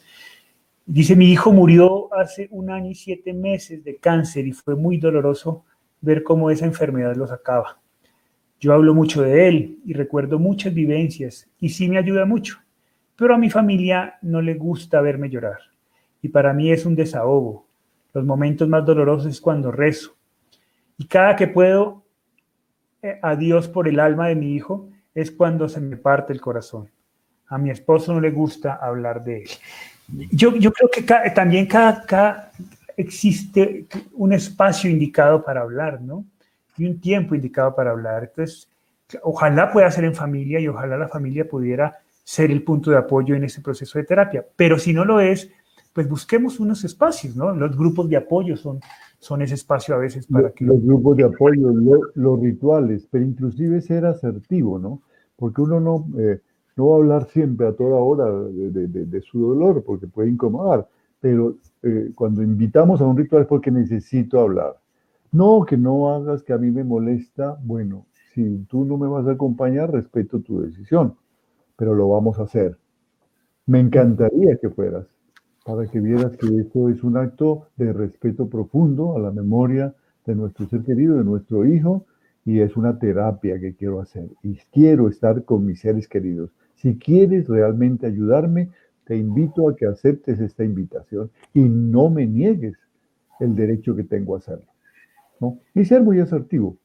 [0.89, 4.99] Dice, mi hijo murió hace un año y siete meses de cáncer y fue muy
[4.99, 5.65] doloroso
[6.01, 7.81] ver cómo esa enfermedad lo sacaba.
[8.61, 12.59] Yo hablo mucho de él y recuerdo muchas vivencias y sí me ayuda mucho,
[13.17, 15.59] pero a mi familia no le gusta verme llorar
[16.23, 17.67] y para mí es un desahogo.
[18.15, 20.17] Los momentos más dolorosos es cuando rezo
[20.97, 22.05] y cada que puedo
[23.03, 26.41] eh, a Dios por el alma de mi hijo es cuando se me parte el
[26.41, 26.89] corazón.
[27.49, 29.49] A mi esposo no le gusta hablar de él.
[30.09, 32.53] Yo, yo creo que también cada,
[32.97, 36.25] existe un espacio indicado para hablar, ¿no?
[36.77, 38.25] Y un tiempo indicado para hablar.
[38.25, 38.69] Entonces,
[39.23, 43.35] ojalá pueda ser en familia y ojalá la familia pudiera ser el punto de apoyo
[43.35, 44.45] en ese proceso de terapia.
[44.57, 45.51] Pero si no lo es,
[45.93, 47.55] pues busquemos unos espacios, ¿no?
[47.55, 48.81] Los grupos de apoyo son,
[49.19, 50.65] son ese espacio a veces para que...
[50.65, 51.73] Los grupos de apoyo,
[52.15, 55.01] los rituales, pero inclusive ser asertivo, ¿no?
[55.37, 56.07] Porque uno no...
[56.19, 56.41] Eh,
[56.77, 60.87] no va a hablar siempre a toda hora de, su dolor porque puede incomodar,
[61.21, 64.77] pero eh, cuando invitamos a un ritual es porque necesito hablar.
[65.33, 67.59] No, que no hagas que a mí me molesta.
[67.63, 71.17] Bueno, si tú no me vas a acompañar, respeto tu decisión,
[71.77, 72.77] pero lo vamos a hacer.
[73.67, 75.07] Me encantaría que fueras,
[75.65, 80.35] para que vieras que esto es un acto de respeto profundo a la memoria de
[80.35, 82.07] nuestro ser querido, de nuestro hijo,
[82.45, 84.29] y es una terapia que quiero hacer.
[84.43, 86.51] Y quiero estar con mis seres queridos.
[86.77, 88.71] Si quieres realmente ayudarme,
[89.05, 92.77] te invito a que aceptes esta invitación y no me niegues
[93.41, 94.67] el derecho que tengo a hacerlo.
[95.75, 96.77] Y ser muy asertivo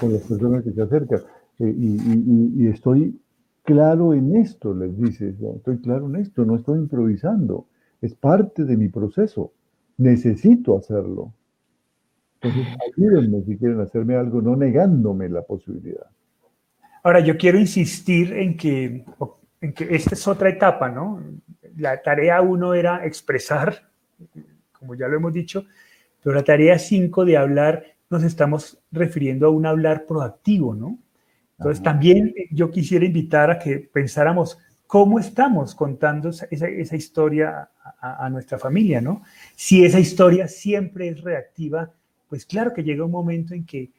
[0.00, 1.20] con las personas que se acercan.
[1.58, 3.18] Eh, y, estoy
[3.64, 7.66] claro en esto, les dices, estoy claro en esto, no estoy improvisando,
[8.00, 9.52] es parte de mi proceso,
[9.96, 11.32] necesito hacerlo.
[12.40, 12.66] Entonces,
[13.46, 16.06] si quieren hacerme algo, no negándome la posibilidad.
[17.02, 19.04] Ahora, yo quiero insistir en que,
[19.60, 21.22] en que esta es otra etapa, ¿no?
[21.76, 23.88] La tarea uno era expresar,
[24.72, 25.64] como ya lo hemos dicho,
[26.22, 30.98] pero la tarea cinco de hablar nos estamos refiriendo a un hablar proactivo, ¿no?
[31.58, 37.68] Entonces, también yo quisiera invitar a que pensáramos cómo estamos contando esa, esa historia
[38.00, 39.22] a, a, nuestra familia, ¿no?
[39.56, 41.90] Si esa historia siempre es reactiva,
[42.28, 43.90] pues claro que llega un momento en que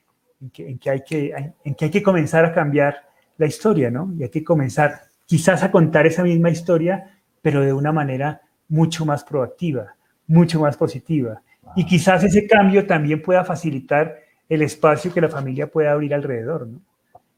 [0.41, 2.95] en que, hay que, en que hay que comenzar a cambiar
[3.37, 4.13] la historia, ¿no?
[4.17, 9.05] Y hay que comenzar quizás a contar esa misma historia, pero de una manera mucho
[9.05, 9.95] más proactiva,
[10.27, 11.41] mucho más positiva.
[11.75, 14.15] Y quizás ese cambio también pueda facilitar
[14.47, 16.81] el espacio que la familia pueda abrir alrededor, ¿no?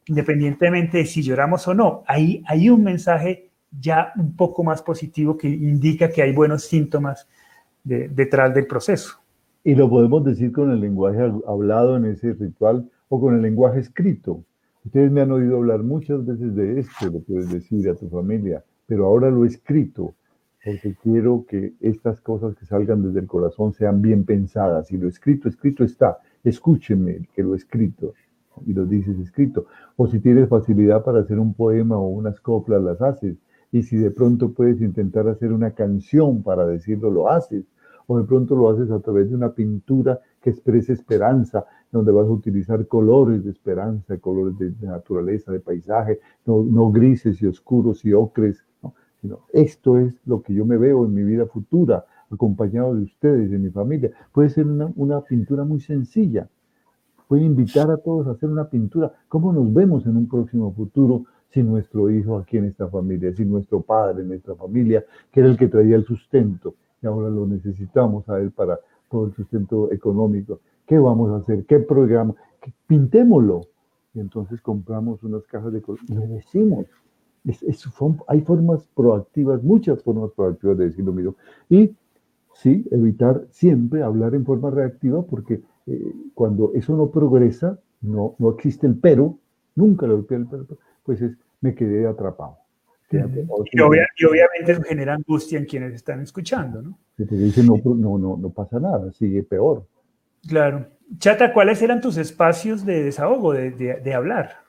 [0.08, 3.50] Independientemente de si lloramos o no, ahí hay un mensaje
[3.80, 7.28] ya un poco más positivo que indica que hay buenos síntomas
[7.84, 9.22] detrás del proceso.
[9.64, 13.82] Y lo podemos decir con el lenguaje hablado en ese ritual o con el lenguaje
[13.82, 14.46] escrito.
[14.86, 18.64] Ustedes me han oído hablar muchas veces de esto, lo puedes decir a tu familia,
[18.88, 20.16] pero ahora lo he escrito
[20.64, 24.92] porque quiero que estas cosas que salgan desde el corazón sean bien pensadas.
[24.92, 26.20] Y lo escrito, escrito está.
[26.44, 28.14] Escúchenme que lo he escrito.
[28.66, 29.66] Y lo dices escrito.
[29.96, 33.38] O si tienes facilidad para hacer un poema o unas coplas, las haces.
[33.72, 37.66] Y si de pronto puedes intentar hacer una canción para decirlo, lo haces
[38.12, 42.28] o de pronto lo haces a través de una pintura que exprese esperanza, donde vas
[42.28, 48.14] a utilizar colores de esperanza, colores de, naturaleza, de paisaje, no, grises y oscuros y
[48.14, 48.66] ocres,
[49.22, 53.52] sino esto es lo que yo me veo en mi vida futura, acompañado de ustedes,
[53.52, 54.10] de mi familia.
[54.32, 56.50] Puede ser una, pintura muy sencilla,
[57.28, 59.14] fue invitar a todos a hacer una pintura.
[59.28, 63.50] ¿Cómo nos vemos en un próximo futuro sin nuestro hijo aquí en esta familia, sin
[63.50, 67.48] nuestro padre en nuestra familia, que era el que traía el sustento y ahora lo
[67.48, 68.80] necesitamos a él para
[69.12, 70.62] todo el sustento económico?
[70.88, 71.66] ¿Qué vamos a hacer?
[71.66, 72.34] ¿Qué programa?
[72.88, 73.68] Pintémoslo.
[74.14, 76.86] Y entonces compramos unas cajas de color y le decimos.
[78.28, 81.36] hay formas proactivas, muchas formas proactivas de decir lo mismo.
[81.70, 81.96] Y
[82.54, 88.50] sí, evitar siempre hablar en forma reactiva porque eh, cuando eso no progresa, no, no
[88.52, 89.38] existe el pero,
[89.76, 90.66] nunca lo el pero,
[91.04, 92.61] pues es, me quedé atrapado.
[93.12, 96.98] Y, obviamente eso genera angustia en quienes están escuchando, ¿no?
[97.18, 99.86] Se te dice, no, no, no, no pasa nada, sigue peor.
[100.48, 100.88] Claro.
[101.18, 104.62] Chata, ¿cuáles eran tus espacios de desahogo, de, de, hablar?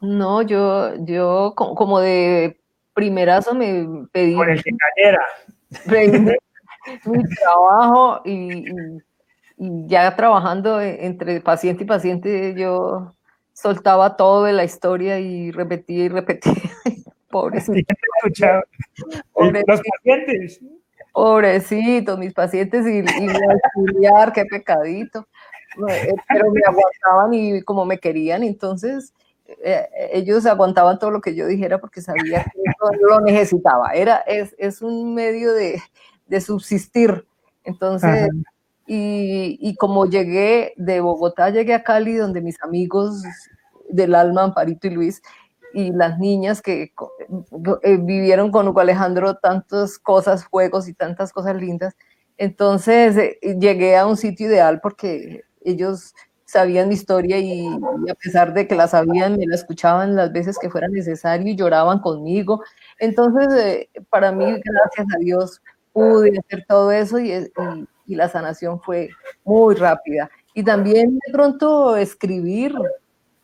[0.00, 2.60] No, yo, yo como de
[2.94, 4.34] primerazo me pedí.
[4.34, 5.22] Con el que cayera.
[7.04, 8.64] mi trabajo y,
[9.58, 13.14] ya trabajando entre paciente y paciente, yo
[13.60, 16.52] soltaba todo de la historia y repetía y repetía.
[17.30, 17.94] Pobrecito.
[19.34, 20.60] Los pacientes.
[21.12, 25.26] Pobrecitos, mis pacientes y, y estudiar, qué pecadito.
[25.88, 29.12] Eh, pero me aguantaban y como me querían, entonces
[29.62, 32.58] eh, ellos aguantaban todo lo que yo dijera porque sabía que
[33.00, 33.90] lo necesitaba.
[33.92, 35.82] Era, es, es un medio de,
[36.26, 37.26] de subsistir.
[37.64, 38.30] Entonces,
[38.88, 43.22] y, y, como llegué de Bogotá, llegué a Cali, donde mis amigos
[43.88, 45.22] del alma, Amparito y Luis,
[45.72, 46.92] y las niñas que
[47.82, 51.94] eh, vivieron con Hugo Alejandro tantas cosas, juegos y tantas cosas lindas.
[52.36, 56.14] Entonces eh, llegué a un sitio ideal porque ellos
[56.44, 57.66] sabían mi historia y,
[58.10, 61.56] a pesar de que la sabían, me la escuchaban las veces que fuera necesario y
[61.56, 62.62] lloraban conmigo.
[62.98, 65.60] Entonces, eh, para mí, gracias a Dios,
[65.92, 67.48] pude hacer todo eso y, y,
[68.14, 69.10] la sanación fue
[69.44, 70.30] muy rápida.
[70.54, 72.74] Y también de pronto escribir,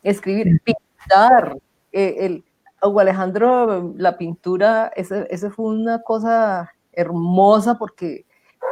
[0.03, 1.57] escribir, pintar.
[1.91, 2.43] Eh, el,
[2.81, 8.25] Hugo Alejandro, la pintura, ese, fue una cosa hermosa porque,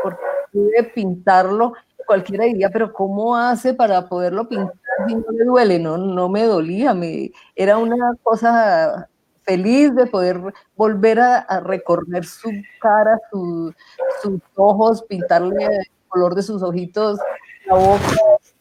[0.04, 0.22] porque
[0.52, 1.74] pude pintarlo.
[2.06, 4.74] Cualquiera diría, pero ¿cómo hace para poderlo pintar
[5.08, 5.80] si no le duele?
[5.80, 9.10] No, no me dolía, me, era una cosa
[9.44, 10.40] feliz de poder
[10.76, 13.74] volver a, recorrer su cara, sus
[14.56, 17.20] ojos, pintarle el color de sus ojitos,
[17.66, 18.04] la boca,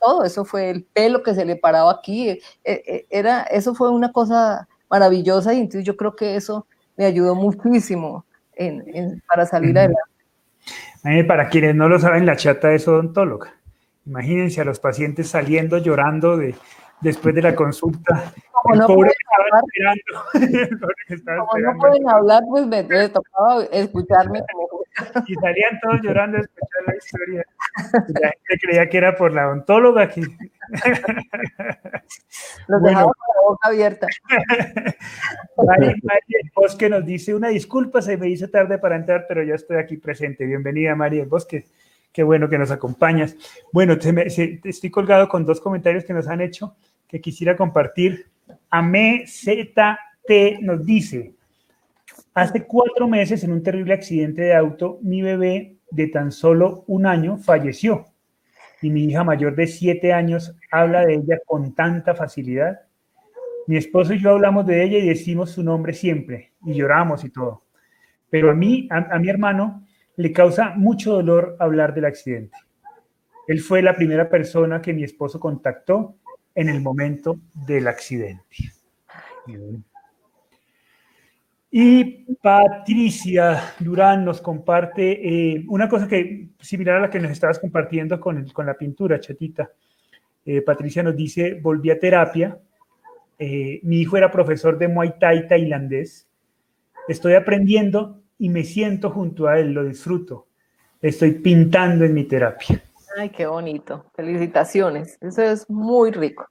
[0.01, 3.91] todo eso fue el pelo que se le paraba aquí, e, e, era, eso fue
[3.91, 6.66] una cosa maravillosa y entonces yo creo que eso
[6.97, 8.24] me ayudó muchísimo
[9.28, 10.03] para salir adelante.
[11.26, 13.55] Para quienes no lo saben, la chata es odontóloga.
[14.07, 16.55] Imagínense a los pacientes saliendo llorando de,
[17.03, 18.32] después de la consulta.
[18.53, 18.86] Como no
[21.78, 24.40] pueden hablar, pues me, tocaba escucharme
[25.26, 27.44] Y salían todos llorando a escuchar la historia.
[28.20, 30.20] la gente creía que era por la odontóloga aquí.
[32.68, 33.05] Los bueno.
[33.05, 34.07] con la boca abierta.
[35.57, 35.88] Mari,
[36.28, 39.78] el Bosque nos dice, una disculpa, se me hizo tarde para entrar, pero ya estoy
[39.78, 40.46] aquí presente.
[40.46, 41.66] Bienvenida, María el Bosque.
[42.12, 43.36] Qué bueno que nos acompañas.
[43.72, 46.76] Bueno, estoy colgado con dos comentarios que nos han hecho
[47.20, 48.26] quisiera compartir.
[48.70, 51.34] AMZT nos dice,
[52.34, 57.06] hace cuatro meses en un terrible accidente de auto, mi bebé de tan solo un
[57.06, 58.06] año falleció
[58.80, 62.80] y mi hija mayor de siete años habla de ella con tanta facilidad.
[63.66, 67.30] Mi esposo y yo hablamos de ella y decimos su nombre siempre y lloramos y
[67.30, 67.62] todo.
[68.28, 69.86] Pero a mí, a mi hermano,
[70.16, 72.56] le causa mucho dolor hablar del accidente.
[73.46, 76.16] Él fue la primera persona que mi esposo contactó
[76.55, 78.57] en el momento del accidente.
[81.74, 87.59] Y Patricia Durán nos comparte eh, una cosa que similar a la que nos estabas
[87.59, 89.70] compartiendo con, con la pintura, chatita.
[90.44, 92.59] Eh, Patricia nos dice, volví a terapia,
[93.38, 96.28] eh, mi hijo era profesor de Muay Thai tailandés,
[97.09, 100.48] estoy aprendiendo y me siento junto a él, lo disfruto,
[101.00, 102.82] estoy pintando en mi terapia.
[103.16, 104.06] Ay, qué bonito.
[104.14, 105.18] Felicitaciones.
[105.20, 106.46] Eso es muy rico.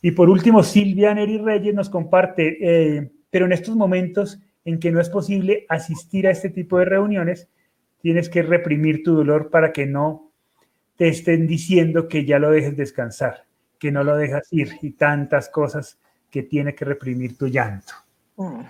[0.00, 4.90] Y por último, Silvia Neri Reyes nos comparte, eh, pero en estos momentos en que
[4.90, 7.48] no es posible asistir a este tipo de reuniones,
[8.00, 10.32] tienes que reprimir tu dolor para que no
[10.96, 13.44] te estén diciendo que ya lo dejes descansar,
[13.78, 15.98] que no lo dejas ir y tantas cosas
[16.30, 17.92] que tiene que reprimir tu llanto.
[18.36, 18.62] Mm.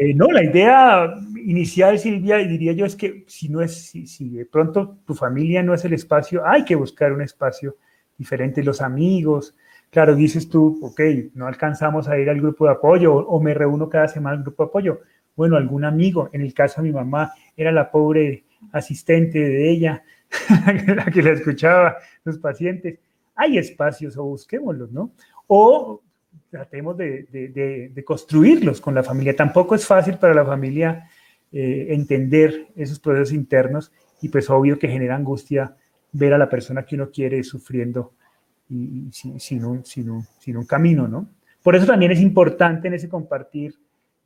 [0.00, 4.46] Eh, no, la idea inicial, Silvia, diría yo, es que si no es, si, de
[4.46, 7.76] pronto tu familia no es el espacio, hay que buscar un espacio
[8.16, 9.54] diferente, los amigos.
[9.90, 11.02] Claro, dices tú, ok,
[11.34, 14.62] no alcanzamos a ir al grupo de apoyo o, me reúno cada semana al grupo
[14.62, 15.00] de apoyo.
[15.36, 20.02] Bueno, algún amigo, en el caso de mi mamá, era la pobre asistente de ella,
[20.96, 22.98] la que la escuchaba, los pacientes,
[23.34, 25.12] hay espacios o busquémoslos, ¿no?
[25.46, 26.00] O
[26.50, 29.34] tratemos de, construirlos con la familia.
[29.36, 31.08] Tampoco es fácil para la familia
[31.52, 35.76] eh, entender esos procesos internos y pues obvio que genera angustia
[36.12, 38.14] ver a la persona que uno quiere sufriendo
[38.68, 41.28] y, sin, un, sin, un, camino, ¿no?
[41.62, 43.74] Por eso también es importante en ese compartir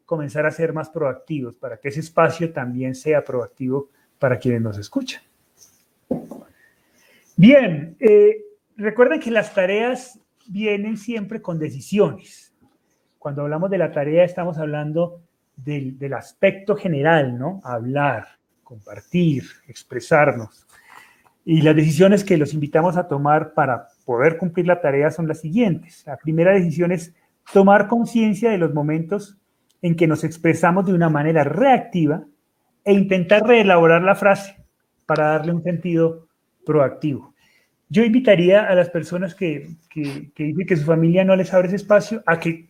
[0.04, 3.88] comenzar a ser más proactivos, para que ese espacio también sea proactivo
[4.18, 5.22] para quienes nos escuchan.
[7.36, 8.36] Bien, eh,
[8.76, 12.54] recuerden que las tareas vienen siempre con decisiones.
[13.18, 15.22] Cuando hablamos de la tarea estamos hablando
[15.56, 17.60] del, del aspecto general, ¿no?
[17.64, 18.26] Hablar,
[18.62, 20.66] compartir, expresarnos.
[21.44, 25.40] Y las decisiones que los invitamos a tomar para poder cumplir la tarea son las
[25.40, 26.04] siguientes.
[26.06, 27.14] La primera decisión es
[27.52, 29.38] tomar conciencia de los momentos
[29.82, 32.24] en que nos expresamos de una manera reactiva
[32.84, 34.56] e intentar reelaborar la frase
[35.06, 36.28] para darle un sentido
[36.64, 37.33] proactivo.
[37.94, 41.76] Yo invitaría a las personas que, que, dicen que su familia no les abre ese
[41.76, 42.68] espacio a que,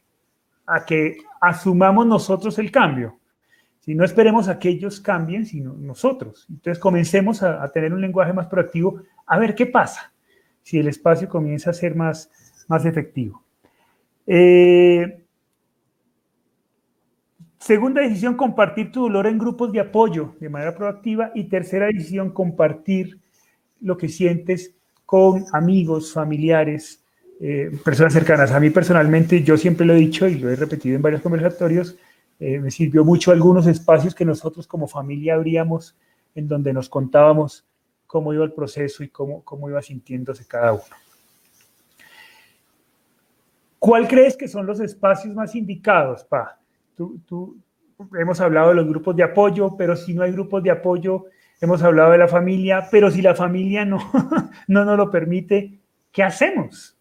[0.67, 3.19] a que asumamos nosotros el cambio.
[3.81, 6.47] Si no esperemos a que ellos cambien, sino nosotros.
[6.51, 10.13] Entonces comencemos a, tener un lenguaje más proactivo, a ver qué pasa
[10.63, 12.31] si el espacio comienza a ser más,
[12.69, 13.43] más efectivo.
[14.27, 15.25] Eh,
[17.59, 21.33] segunda decisión, compartir tu dolor en grupos de apoyo de manera proactiva.
[21.35, 23.21] Y tercera decisión, compartir
[23.81, 24.75] lo que sientes
[25.05, 27.03] con amigos, familiares,
[27.41, 28.53] eh, personas cercanas.
[28.53, 31.97] A mí personalmente, yo siempre lo he dicho y lo he repetido en varios conversatorios,
[32.41, 35.97] eh, me sirvió mucho algunos espacios que nosotros como familia abríamos
[36.35, 37.65] en donde nos contábamos
[38.07, 40.83] cómo iba el proceso y cómo, cómo iba sintiéndose cada uno.
[43.79, 46.59] ¿Cuál crees que son los espacios más indicados, Pa?
[46.97, 47.59] Tú, tú,
[48.19, 51.27] hemos hablado de los grupos de apoyo, pero si no hay grupos de apoyo,
[51.65, 53.99] hemos hablado de la familia, pero si la familia no,
[54.69, 55.81] no nos lo permite,
[56.13, 56.97] ¿qué hacemos?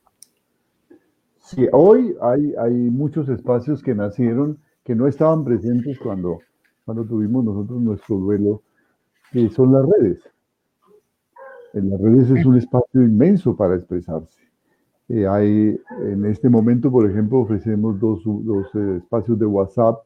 [1.39, 6.39] Sí, hoy hay, hay muchos espacios que nacieron que no estaban presentes cuando,
[6.85, 8.63] cuando tuvimos nosotros nuestro duelo,
[9.31, 10.19] que son las redes.
[11.73, 14.41] En las redes es un espacio inmenso para expresarse.
[15.09, 19.99] Eh, hay, en este momento, por ejemplo, ofrecemos dos, dos eh, espacios de WhatsApp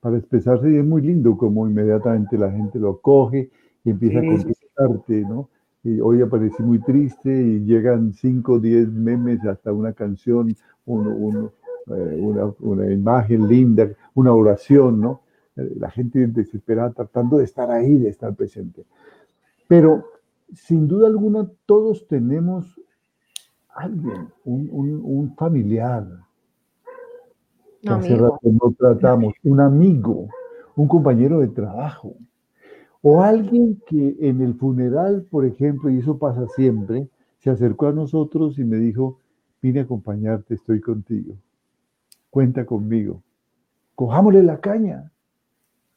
[0.00, 3.50] para expresarse y es muy lindo como inmediatamente la gente lo coge
[3.84, 5.48] y empieza a contestarte, ¿no?
[5.82, 10.54] Y hoy aparecí muy triste y llegan 5 o 10 memes hasta una canción,
[10.84, 11.52] uno, uno,
[11.86, 15.22] eh, una, una, imagen linda, una oración, ¿no?
[15.56, 18.84] Eh, la gente desesperada tratando de estar ahí, de estar presente.
[19.66, 20.04] Pero
[20.54, 22.78] sin duda alguna todos tenemos
[23.70, 26.06] alguien, un, un, un familiar,
[27.80, 30.28] que hace rato no tratamos, un amigo,
[30.76, 32.14] un compañero de trabajo,
[33.02, 37.92] o alguien que en el funeral, por ejemplo, y eso pasa siempre, se acercó a
[37.92, 39.18] nosotros y me dijo,
[39.62, 41.36] vine a acompañarte, estoy contigo
[42.30, 43.22] cuenta conmigo.
[43.94, 45.12] Cojámosle la caña.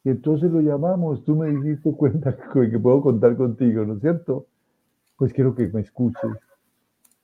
[0.04, 4.47] Y entonces lo llamamos, tú me dijiste cuenta que puedo contar contigo, ¿no es cierto?
[5.16, 6.32] Pues quiero que me escuches.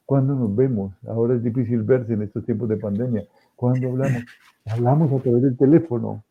[0.05, 0.93] ¿Cuándo nos vemos?
[1.07, 3.25] Ahora es difícil verse en estos tiempos de pandemia.
[3.55, 4.23] ¿Cuándo hablamos?
[4.65, 6.23] Hablamos a través del teléfono.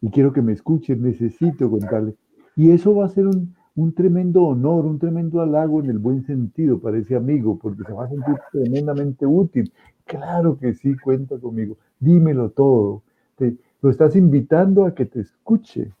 [0.00, 2.14] Y quiero que me escuches, necesito contarle.
[2.56, 6.24] Y eso va a ser un, un tremendo honor, un tremendo halago en el buen
[6.24, 9.70] sentido para ese amigo, porque se va a sentir tremendamente útil.
[10.06, 13.02] Claro que sí, cuenta conmigo dímelo todo.
[13.36, 15.92] Te, lo estás invitando a que te escuche,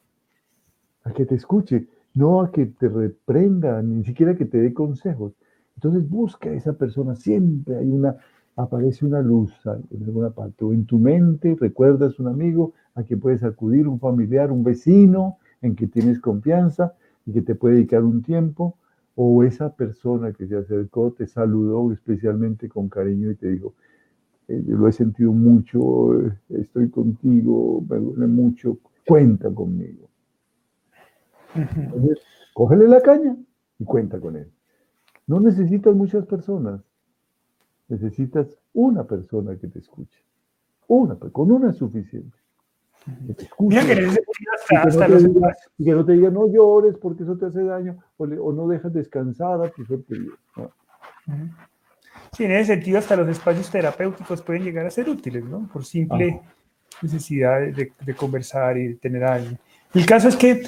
[1.04, 5.32] a que te escuche, no a que te reprenda, ni siquiera que te dé consejos.
[5.76, 8.16] Entonces busca a esa persona, siempre hay una,
[8.56, 9.52] aparece una luz
[9.90, 14.00] en alguna parte, o en tu mente recuerdas un amigo a quien puedes acudir, un
[14.00, 15.36] familiar, un vecino
[15.66, 16.94] en que tienes confianza
[17.26, 18.76] y que te puede dedicar un tiempo,
[19.16, 23.74] o esa persona que se acercó te saludó especialmente con cariño y te dijo,
[24.48, 30.08] eh, lo he sentido mucho, eh, estoy contigo, me duele mucho, cuenta conmigo.
[31.54, 32.18] Entonces,
[32.54, 33.36] cógele la caña
[33.78, 34.50] y cuenta con él.
[35.26, 36.80] No necesitas muchas personas,
[37.88, 40.22] necesitas una persona que te escuche.
[40.88, 42.36] Una, con una es suficiente.
[43.26, 43.78] Que te escuche.
[45.78, 48.92] y, que no te diga, no llores porque eso te hace daño, o, no dejas
[48.92, 50.00] descansada a tu ser
[52.32, 55.68] Sí, en ese sentido, hasta los espacios terapéuticos pueden llegar a ser útiles, ¿no?
[55.72, 56.40] Por simple
[57.02, 59.58] necesidad de, conversar y de tener a alguien.
[59.94, 60.62] El caso es que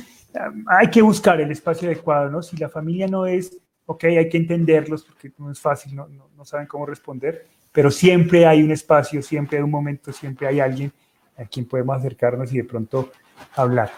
[0.66, 2.42] hay que buscar el espacio adecuado, ¿no?
[2.42, 6.44] Si la familia no es, ok, hay que entenderlos porque no es fácil, no, no,
[6.44, 10.92] saben cómo responder, pero siempre hay un espacio, siempre hay un momento, siempre hay alguien
[11.38, 13.10] a quien podemos acercarnos y de pronto
[13.54, 13.90] hablar.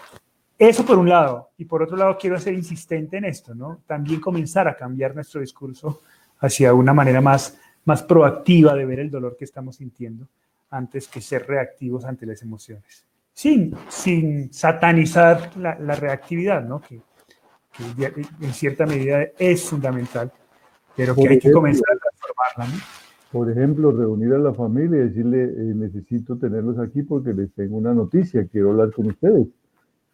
[0.57, 1.49] eso por un lado.
[1.57, 3.81] Y por otro lado, quiero ser insistente en esto, ¿no?
[3.87, 6.01] También comenzar a cambiar nuestro discurso
[6.39, 10.27] hacia una manera más, más proactiva de ver el dolor que estamos sintiendo
[10.69, 13.05] antes que ser reactivos ante las emociones.
[13.33, 16.81] Sin, sin satanizar la, reactividad, ¿no?
[16.81, 17.01] Que,
[18.41, 20.31] en cierta medida es fundamental,
[20.95, 23.00] pero que hay que comenzar a transformarla, ¿no?
[23.31, 27.77] Por ejemplo, reunir a la familia y decirle, eh, necesito tenerlos aquí porque les tengo
[27.77, 29.47] una noticia, quiero hablar con ustedes,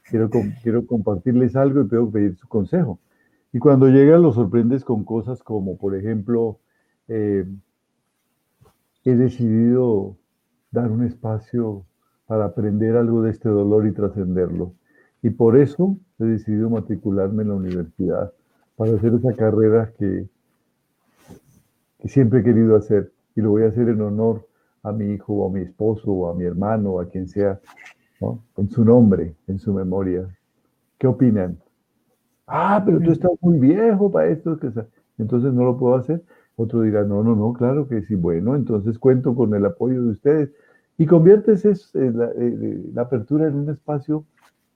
[0.03, 0.29] quiero,
[0.61, 2.99] quiero compartirles algo y puedo pedir su consejo.
[3.51, 6.59] Y cuando llegan los sorprendes con cosas como, por ejemplo,
[7.07, 7.45] eh,
[9.03, 10.17] he decidido
[10.69, 11.85] dar un espacio
[12.27, 14.73] para aprender algo de este dolor y trascenderlo.
[15.23, 18.31] Y por eso he decidido matricularme en la universidad,
[18.75, 20.27] para hacer esa carrera que,
[22.07, 24.47] que siempre he querido hacer y lo voy a hacer en honor
[24.81, 27.59] a mi hijo o a mi esposo o a mi hermano o a quien sea,
[28.21, 28.41] ¿no?
[28.55, 30.27] en su nombre, en su memoria.
[30.97, 31.57] ¿Qué opinan?
[32.47, 34.57] Ah, pero tú estás muy viejo para esto,
[35.17, 36.23] entonces no lo puedo hacer.
[36.55, 38.15] Otro dirá, no, no, no, claro que sí.
[38.15, 40.49] Bueno, entonces cuento con el apoyo de ustedes
[40.97, 42.31] y conviertes la,
[42.93, 44.23] la apertura en un espacio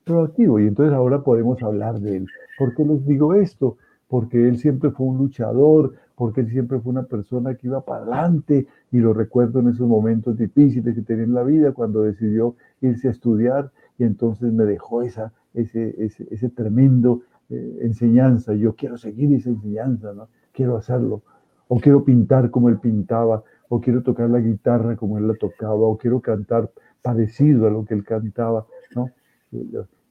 [0.03, 0.59] proactivo.
[0.59, 2.27] Y entonces ahora podemos hablar de él.
[2.59, 3.77] ¿Por qué les digo esto?
[4.09, 8.03] Porque él siempre fue un luchador, porque él siempre fue una persona que iba para
[8.03, 12.55] adelante y lo recuerdo en esos momentos difíciles que tenía en la vida cuando decidió
[12.79, 18.53] irse a estudiar y entonces me dejó esa, ese, ese, tremendo eh, enseñanza.
[18.53, 20.27] Yo quiero seguir esa enseñanza, ¿no?
[20.51, 21.23] Quiero hacerlo.
[21.67, 25.73] O quiero pintar como él pintaba, o quiero tocar la guitarra como él la tocaba,
[25.73, 26.69] o quiero cantar
[27.01, 29.09] parecido a lo que él cantaba, ¿no?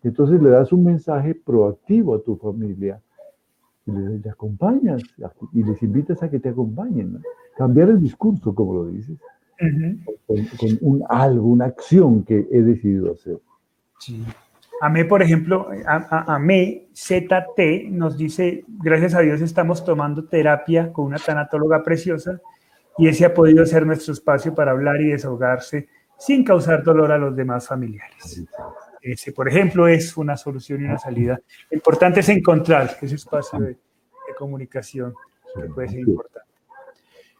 [0.03, 3.01] Entonces le das un mensaje proactivo a tu familia
[3.95, 5.03] y les, acompañas
[5.53, 7.23] y les invitas a que te acompañen.
[7.57, 9.17] Cambiar el discurso, como lo dices,
[10.27, 13.39] con, un algo, una acción que he decidido hacer.
[13.99, 14.25] Sí.
[14.91, 21.07] mí, por ejemplo, a, mí, ZT nos dice, gracias a Dios estamos tomando terapia con
[21.07, 22.41] una tanatóloga preciosa
[22.97, 25.89] y ese ha podido ser nuestro espacio para hablar y desahogarse
[26.19, 28.45] sin causar dolor a los demás familiares.
[29.03, 31.41] Ese, por ejemplo, es una solución y una salida.
[31.71, 33.77] Lo importante es encontrar ese espacio de,
[34.39, 35.13] comunicación
[35.55, 36.49] que puede ser importante.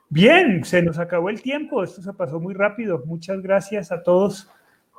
[0.09, 3.03] Bien, se nos acabó el tiempo, esto se pasó muy rápido.
[3.07, 4.51] Muchas gracias a todos.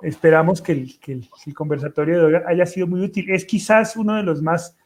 [0.01, 3.30] Esperamos que el, conversatorio de hoy haya sido muy útil.
[3.30, 4.78] Es quizás uno de los más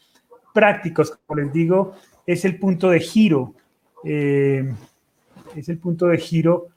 [0.53, 1.95] prácticos, como les digo,
[2.25, 3.53] es el punto de giro.
[4.03, 4.73] Eh,
[5.55, 6.69] es el punto de giro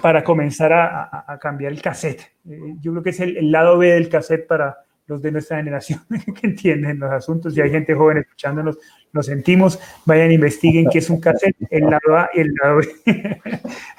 [0.00, 2.20] para comenzar a, cambiar el cassette.
[2.48, 6.00] Eh, yo creo que es el, lado B del cassette para los de nuestra generación
[6.40, 7.54] que entienden los asuntos.
[7.54, 8.78] Si hay gente joven escuchándonos,
[9.12, 9.78] lo sentimos.
[10.04, 13.40] Vayan, investiguen qué es un cassette, el lado A y el lado B.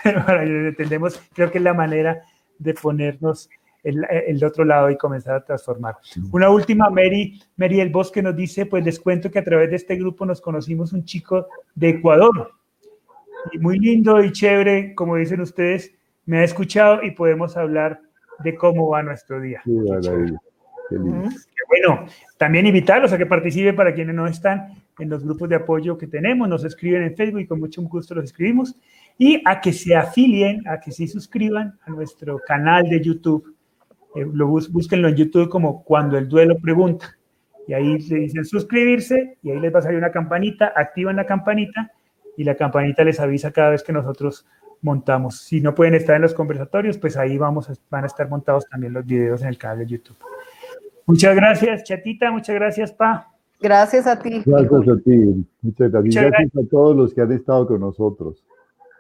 [0.25, 2.21] para que entendemos, creo que es la manera
[2.59, 3.49] de ponernos
[3.83, 5.95] el, el, otro lado y comenzar a transformar.
[6.31, 9.77] Una última, Mary, Mary El Bosque nos dice, pues les cuento que a través de
[9.77, 12.51] este grupo nos conocimos un chico de Ecuador
[13.51, 15.93] y muy lindo y chévere, como dicen ustedes,
[16.25, 18.01] me ha escuchado y podemos hablar
[18.43, 19.61] de cómo va nuestro día.
[21.69, 22.05] bueno,
[22.37, 24.69] también invitarlos a que participen para quienes no están
[24.99, 28.15] en los grupos de apoyo que tenemos, nos escriben en Facebook y con mucho gusto
[28.15, 28.75] los escribimos,
[29.17, 33.55] y a que se afilien, a que se suscriban a nuestro canal de YouTube.
[34.15, 37.17] Eh, lo búsquenlo en YouTube como Cuando el Duelo Pregunta.
[37.67, 41.25] Y ahí le dicen suscribirse y ahí les va a salir una campanita, activan la
[41.25, 41.91] campanita
[42.38, 44.45] y la campanita les avisa cada vez que nosotros
[44.81, 45.39] montamos.
[45.39, 48.93] Si no pueden estar en los conversatorios, pues ahí vamos, van a estar montados también
[48.93, 50.17] los videos en el canal de YouTube.
[51.07, 53.33] Muchas gracias, Chatita, muchas gracias, Pa.
[53.59, 54.43] Gracias a ti.
[54.45, 56.25] Gracias a ti, muchas gracias.
[56.25, 58.45] gracias a todos los que han estado con nosotros.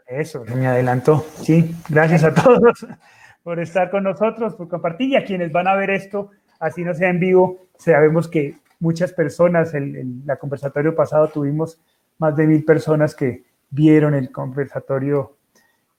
[0.07, 1.23] Eso, me adelantó.
[1.35, 2.87] Sí, gracias a todos
[3.43, 6.95] por estar con nosotros, por compartir y a quienes van a ver esto, así no
[6.95, 11.79] sea en vivo, sabemos que muchas personas, en, en la conversatorio pasado tuvimos
[12.17, 15.37] más de mil personas que vieron el conversatorio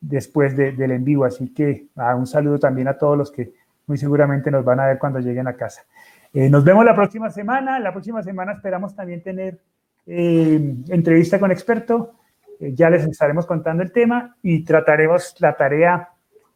[0.00, 1.24] después del en vivo.
[1.24, 3.52] Así que ah, un saludo también a todos los que
[3.86, 5.82] muy seguramente nos van a ver cuando lleguen a casa.
[6.32, 7.78] Eh, nos vemos la próxima semana.
[7.80, 9.60] La próxima semana esperamos también tener
[10.06, 12.14] eh, entrevista con experto.
[12.60, 16.10] Eh, ya les estaremos contando el tema y trataremos la tarea,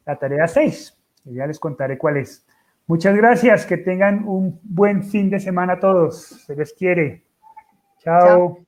[0.05, 0.99] la tarea 6.
[1.25, 2.47] Ya les contaré cuál es.
[2.87, 3.65] Muchas gracias.
[3.65, 6.45] Que tengan un buen fin de semana a todos.
[6.47, 7.25] Se les quiere.
[7.99, 8.59] Chao.